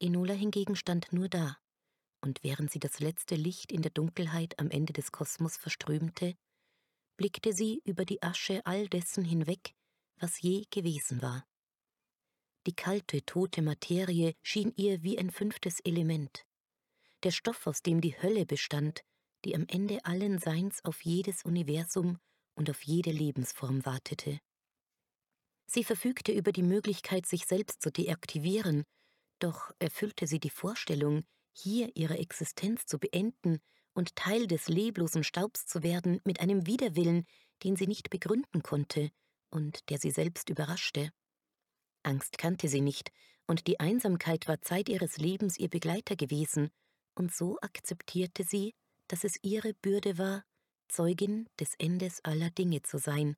[0.00, 1.56] Enola hingegen stand nur da,
[2.20, 6.34] und während sie das letzte Licht in der Dunkelheit am Ende des Kosmos verströmte,
[7.16, 9.74] blickte sie über die Asche all dessen hinweg,
[10.18, 11.46] was je gewesen war.
[12.66, 16.46] Die kalte, tote Materie schien ihr wie ein fünftes Element.
[17.22, 19.04] Der Stoff, aus dem die Hölle bestand,
[19.44, 22.18] die am Ende allen Seins auf jedes Universum
[22.54, 24.40] und auf jede Lebensform wartete.
[25.66, 28.84] Sie verfügte über die Möglichkeit, sich selbst zu deaktivieren,
[29.44, 33.60] doch erfüllte sie die Vorstellung, hier ihre Existenz zu beenden
[33.92, 37.26] und Teil des leblosen Staubs zu werden, mit einem Widerwillen,
[37.62, 39.10] den sie nicht begründen konnte
[39.50, 41.10] und der sie selbst überraschte.
[42.02, 43.12] Angst kannte sie nicht,
[43.46, 46.70] und die Einsamkeit war Zeit ihres Lebens ihr Begleiter gewesen,
[47.14, 48.74] und so akzeptierte sie,
[49.08, 50.44] dass es ihre Bürde war,
[50.88, 53.36] Zeugin des Endes aller Dinge zu sein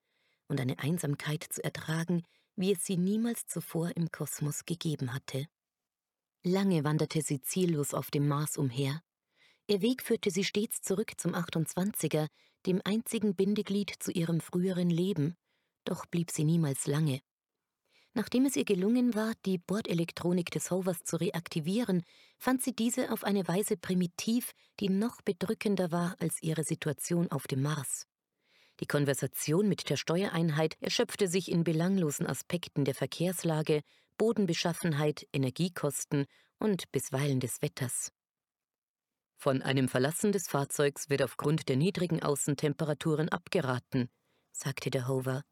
[0.48, 2.22] und eine Einsamkeit zu ertragen,
[2.54, 5.48] wie es sie niemals zuvor im Kosmos gegeben hatte.
[6.48, 9.02] Lange wanderte sie ziellos auf dem Mars umher,
[9.68, 12.28] Ihr Weg führte sie stets zurück zum 28er,
[12.66, 15.36] dem einzigen Bindeglied zu ihrem früheren Leben,
[15.84, 17.20] doch blieb sie niemals lange.
[18.14, 22.04] Nachdem es ihr gelungen war, die Bordelektronik des Hovers zu reaktivieren,
[22.38, 27.48] fand sie diese auf eine Weise primitiv, die noch bedrückender war als ihre Situation auf
[27.48, 28.06] dem Mars.
[28.78, 33.82] Die Konversation mit der Steuereinheit erschöpfte sich in belanglosen Aspekten der Verkehrslage,
[34.16, 36.26] Bodenbeschaffenheit, Energiekosten
[36.58, 38.12] und bisweilen des Wetters.
[39.36, 44.08] Von einem Verlassen des Fahrzeugs wird aufgrund der niedrigen Außentemperaturen abgeraten,
[44.52, 45.42] sagte der Hover.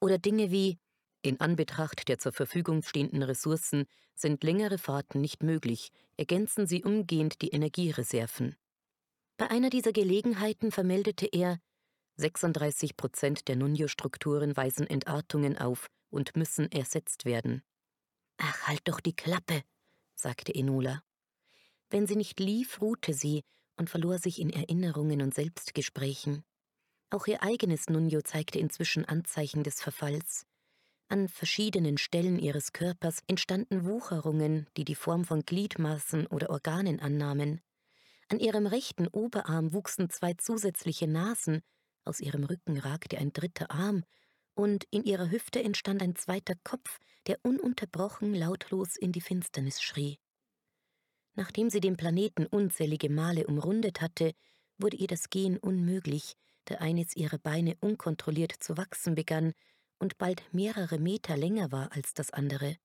[0.00, 0.78] Oder Dinge wie
[1.22, 7.42] in Anbetracht der zur Verfügung stehenden Ressourcen sind längere Fahrten nicht möglich, ergänzen Sie umgehend
[7.42, 8.56] die Energiereserven.
[9.36, 11.58] Bei einer dieser Gelegenheiten vermeldete er,
[12.16, 17.62] 36 Prozent der Nunio-Strukturen weisen Entartungen auf und müssen ersetzt werden.
[18.42, 19.62] Ach, halt doch die Klappe,
[20.14, 21.02] sagte Enola.
[21.90, 23.42] Wenn sie nicht lief, ruhte sie
[23.76, 26.42] und verlor sich in Erinnerungen und Selbstgesprächen.
[27.10, 30.46] Auch ihr eigenes Nunio zeigte inzwischen Anzeichen des Verfalls.
[31.08, 37.60] An verschiedenen Stellen ihres Körpers entstanden Wucherungen, die die Form von Gliedmaßen oder Organen annahmen.
[38.28, 41.60] An ihrem rechten Oberarm wuchsen zwei zusätzliche Nasen,
[42.04, 44.04] aus ihrem Rücken ragte ein dritter Arm,
[44.60, 50.18] und in ihrer Hüfte entstand ein zweiter Kopf, der ununterbrochen lautlos in die Finsternis schrie.
[51.34, 54.34] Nachdem sie den Planeten unzählige Male umrundet hatte,
[54.76, 56.36] wurde ihr das Gehen unmöglich,
[56.66, 59.54] da eines ihrer Beine unkontrolliert zu wachsen begann
[59.98, 62.76] und bald mehrere Meter länger war als das andere.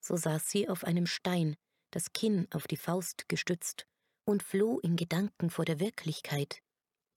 [0.00, 1.56] So saß sie auf einem Stein,
[1.90, 3.86] das Kinn auf die Faust gestützt,
[4.24, 6.60] und floh in Gedanken vor der Wirklichkeit,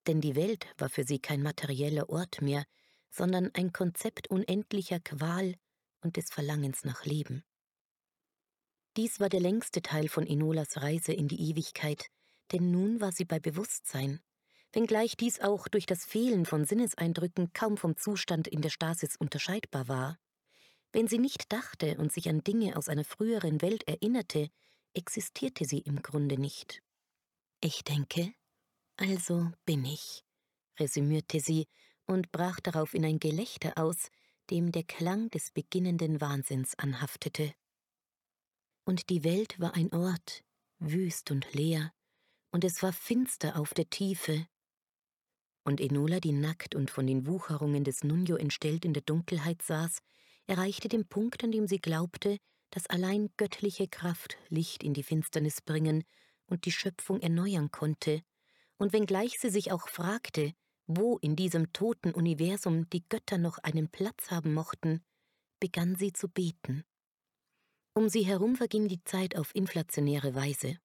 [0.08, 2.66] denn die Welt war für sie kein materieller Ort mehr,
[3.14, 5.56] sondern ein Konzept unendlicher Qual
[6.02, 7.44] und des Verlangens nach Leben.
[8.98, 12.08] Dies war der längste Teil von Enolas Reise in die Ewigkeit,
[12.52, 14.20] denn nun war sie bei Bewusstsein,
[14.72, 19.88] wenngleich dies auch durch das Fehlen von Sinneseindrücken kaum vom Zustand in der Stasis unterscheidbar
[19.88, 20.20] war.
[20.92, 24.50] Wenn sie nicht dachte und sich an Dinge aus einer früheren Welt erinnerte,
[24.94, 26.82] existierte sie im Grunde nicht.
[27.62, 28.34] Ich denke,
[28.98, 30.24] also bin ich,
[30.80, 31.68] resümierte sie
[32.06, 34.10] und brach darauf in ein Gelächter aus,
[34.50, 37.54] dem der Klang des beginnenden Wahnsinns anhaftete.
[38.86, 40.44] Und die Welt war ein Ort,
[40.80, 41.94] wüst und leer,
[42.52, 44.46] und es war finster auf der Tiefe.
[45.64, 50.00] Und Enola, die nackt und von den Wucherungen des Nunjo entstellt in der Dunkelheit saß,
[50.46, 52.38] erreichte den Punkt, an dem sie glaubte,
[52.70, 56.04] dass allein göttliche Kraft Licht in die Finsternis bringen
[56.48, 58.22] und die Schöpfung erneuern konnte,
[58.78, 60.54] und wenngleich sie sich auch fragte,
[60.88, 65.04] wo in diesem toten Universum die Götter noch einen Platz haben mochten,
[65.60, 66.84] begann sie zu beten.
[67.94, 70.78] Um sie herum verging die Zeit auf inflationäre Weise.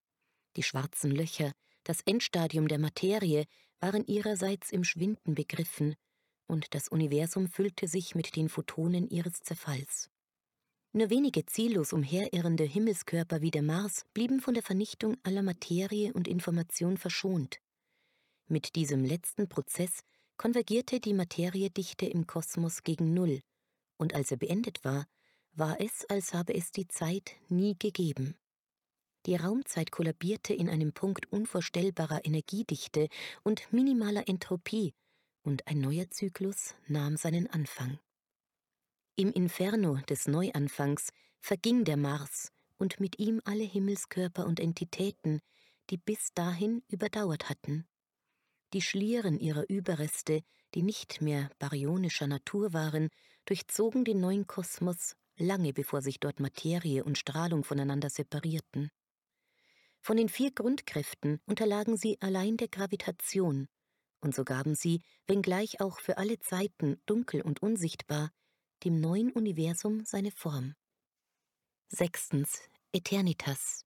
[0.55, 1.51] Die schwarzen Löcher,
[1.83, 3.45] das Endstadium der Materie,
[3.79, 5.95] waren ihrerseits im Schwinden begriffen,
[6.47, 10.09] und das Universum füllte sich mit den Photonen ihres Zerfalls.
[10.91, 16.27] Nur wenige ziellos umherirrende Himmelskörper wie der Mars blieben von der Vernichtung aller Materie und
[16.27, 17.59] Information verschont.
[18.51, 20.01] Mit diesem letzten Prozess
[20.35, 23.41] konvergierte die Materiedichte im Kosmos gegen Null,
[23.97, 25.05] und als er beendet war,
[25.51, 28.35] war es, als habe es die Zeit nie gegeben.
[29.27, 33.09] Die Raumzeit kollabierte in einem Punkt unvorstellbarer Energiedichte
[33.43, 34.95] und minimaler Entropie,
[35.43, 37.99] und ein neuer Zyklus nahm seinen Anfang.
[39.15, 45.39] Im Inferno des Neuanfangs verging der Mars und mit ihm alle Himmelskörper und Entitäten,
[45.91, 47.85] die bis dahin überdauert hatten.
[48.73, 50.43] Die Schlieren ihrer Überreste,
[50.75, 53.09] die nicht mehr baryonischer Natur waren,
[53.45, 58.91] durchzogen den neuen Kosmos lange bevor sich dort Materie und Strahlung voneinander separierten.
[60.01, 63.67] Von den vier Grundkräften unterlagen sie allein der Gravitation,
[64.21, 68.31] und so gaben sie, wenngleich auch für alle Zeiten dunkel und unsichtbar,
[68.83, 70.75] dem neuen Universum seine Form.
[71.87, 72.61] Sechstens
[72.91, 73.85] Eternitas.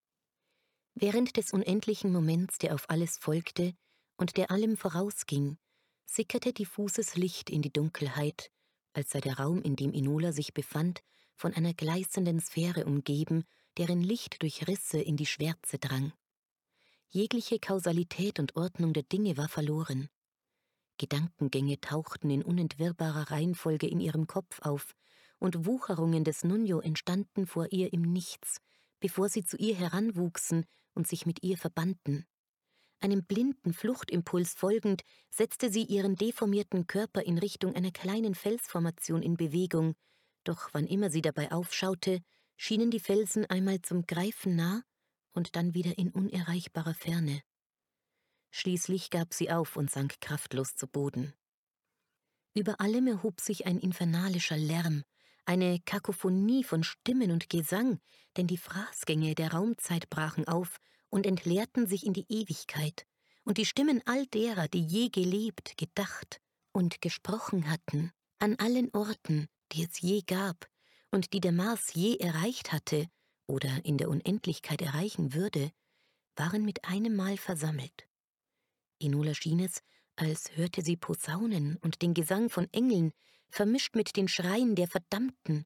[0.96, 3.76] Während des unendlichen Moments, der auf alles folgte
[4.18, 5.58] und der allem vorausging,
[6.06, 8.52] sickerte diffuses Licht in die Dunkelheit,
[8.94, 11.02] als sei der Raum, in dem Inola sich befand,
[11.36, 13.44] von einer gleißenden Sphäre umgeben,
[13.78, 16.14] deren Licht durch Risse in die Schwärze drang.
[17.10, 20.10] Jegliche Kausalität und Ordnung der Dinge war verloren.
[20.98, 24.96] Gedankengänge tauchten in unentwirrbarer Reihenfolge in ihrem Kopf auf,
[25.40, 28.62] und Wucherungen des Nunjo entstanden vor ihr im Nichts,
[29.00, 32.26] bevor sie zu ihr heranwuchsen und sich mit ihr verbanden.
[33.04, 39.36] Einem blinden Fluchtimpuls folgend, setzte sie ihren deformierten Körper in Richtung einer kleinen Felsformation in
[39.36, 39.96] Bewegung,
[40.46, 42.22] doch wann immer sie dabei aufschaute,
[42.56, 44.84] schienen die Felsen einmal zum Greifen nah
[45.34, 47.42] und dann wieder in unerreichbarer Ferne.
[48.52, 51.34] Schließlich gab sie auf und sank kraftlos zu Boden.
[52.54, 55.04] Über allem erhob sich ein infernalischer Lärm,
[55.44, 58.00] eine Kakophonie von Stimmen und Gesang,
[58.38, 60.80] denn die Fraßgänge der Raumzeit brachen auf
[61.14, 63.06] und entleerten sich in die Ewigkeit,
[63.44, 66.42] und die Stimmen all derer, die je gelebt, gedacht
[66.72, 70.68] und gesprochen hatten, an allen Orten, die es je gab
[71.12, 73.06] und die der Mars je erreicht hatte
[73.46, 75.72] oder in der Unendlichkeit erreichen würde,
[76.36, 78.08] waren mit einem Mal versammelt.
[79.00, 79.84] Enola schien es,
[80.16, 83.12] als hörte sie Posaunen und den Gesang von Engeln,
[83.50, 85.66] vermischt mit den Schreien der Verdammten,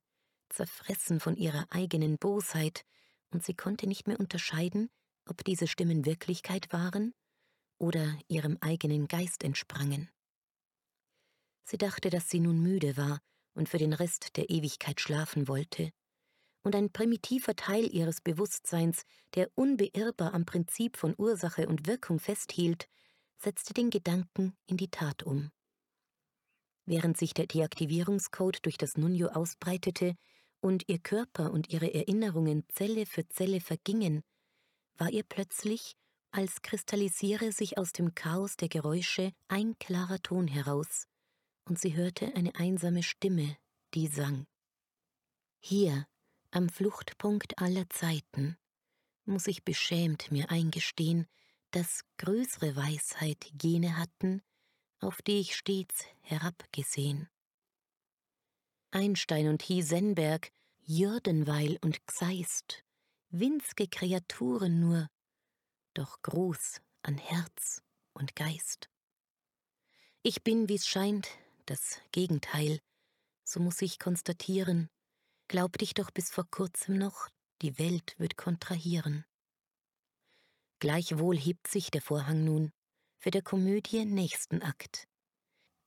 [0.50, 2.84] zerfressen von ihrer eigenen Bosheit,
[3.30, 4.90] und sie konnte nicht mehr unterscheiden,
[5.30, 7.14] ob diese Stimmen Wirklichkeit waren
[7.78, 10.10] oder ihrem eigenen Geist entsprangen.
[11.64, 13.20] Sie dachte, dass sie nun müde war
[13.54, 15.92] und für den Rest der Ewigkeit schlafen wollte,
[16.64, 19.04] und ein primitiver Teil ihres Bewusstseins,
[19.36, 22.90] der unbeirrbar am Prinzip von Ursache und Wirkung festhielt,
[23.38, 25.50] setzte den Gedanken in die Tat um.
[26.86, 30.16] Während sich der Deaktivierungscode durch das Nunjo ausbreitete
[30.60, 34.24] und ihr Körper und ihre Erinnerungen Zelle für Zelle vergingen,
[34.98, 35.96] war ihr plötzlich,
[36.32, 41.08] als kristallisiere sich aus dem Chaos der Geräusche ein klarer Ton heraus,
[41.66, 43.58] und sie hörte eine einsame Stimme,
[43.94, 44.46] die sang.
[45.60, 46.08] Hier,
[46.52, 48.58] am Fluchtpunkt aller Zeiten,
[49.26, 51.28] muss ich beschämt mir eingestehen,
[51.72, 54.42] dass größere Weisheit jene hatten,
[55.00, 57.30] auf die ich stets herabgesehen.
[58.92, 60.52] Einstein und Hiesenberg,
[60.86, 62.86] Jürdenweil und Gseist,
[63.30, 65.08] winzige Kreaturen nur,
[65.94, 67.82] doch groß an Herz
[68.14, 68.90] und Geist.
[70.24, 71.30] Ich bin, wie's scheint,
[71.66, 72.80] das Gegenteil,
[73.44, 74.90] so muss ich konstatieren,
[75.48, 77.30] glaubte ich doch bis vor kurzem noch,
[77.62, 79.26] die Welt wird kontrahieren.
[80.80, 82.72] Gleichwohl hebt sich der Vorhang nun
[83.18, 85.08] für der Komödie nächsten Akt.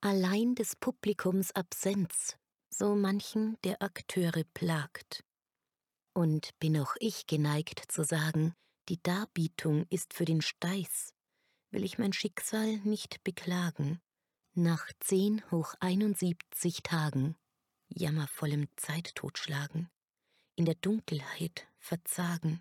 [0.01, 2.37] Allein des Publikums Absenz,
[2.71, 5.23] so manchen der Akteure plagt.
[6.13, 8.55] Und bin auch ich geneigt zu sagen,
[8.89, 11.15] die Darbietung ist für den Steiß,
[11.71, 14.01] will ich mein Schicksal nicht beklagen.
[14.55, 17.37] Nach zehn hoch einundsiebzig Tagen,
[17.89, 19.89] jammervollem Zeittotschlagen,
[20.57, 22.61] in der Dunkelheit verzagen,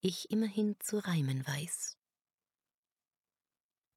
[0.00, 1.98] ich immerhin zu reimen weiß.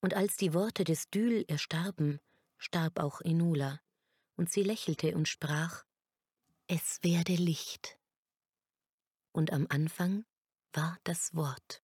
[0.01, 2.19] Und als die Worte des Dühl erstarben,
[2.57, 3.79] starb auch Enola,
[4.35, 5.83] und sie lächelte und sprach,
[6.67, 7.97] es werde Licht.
[9.37, 10.25] Und am Anfang
[10.73, 11.83] war das Wort.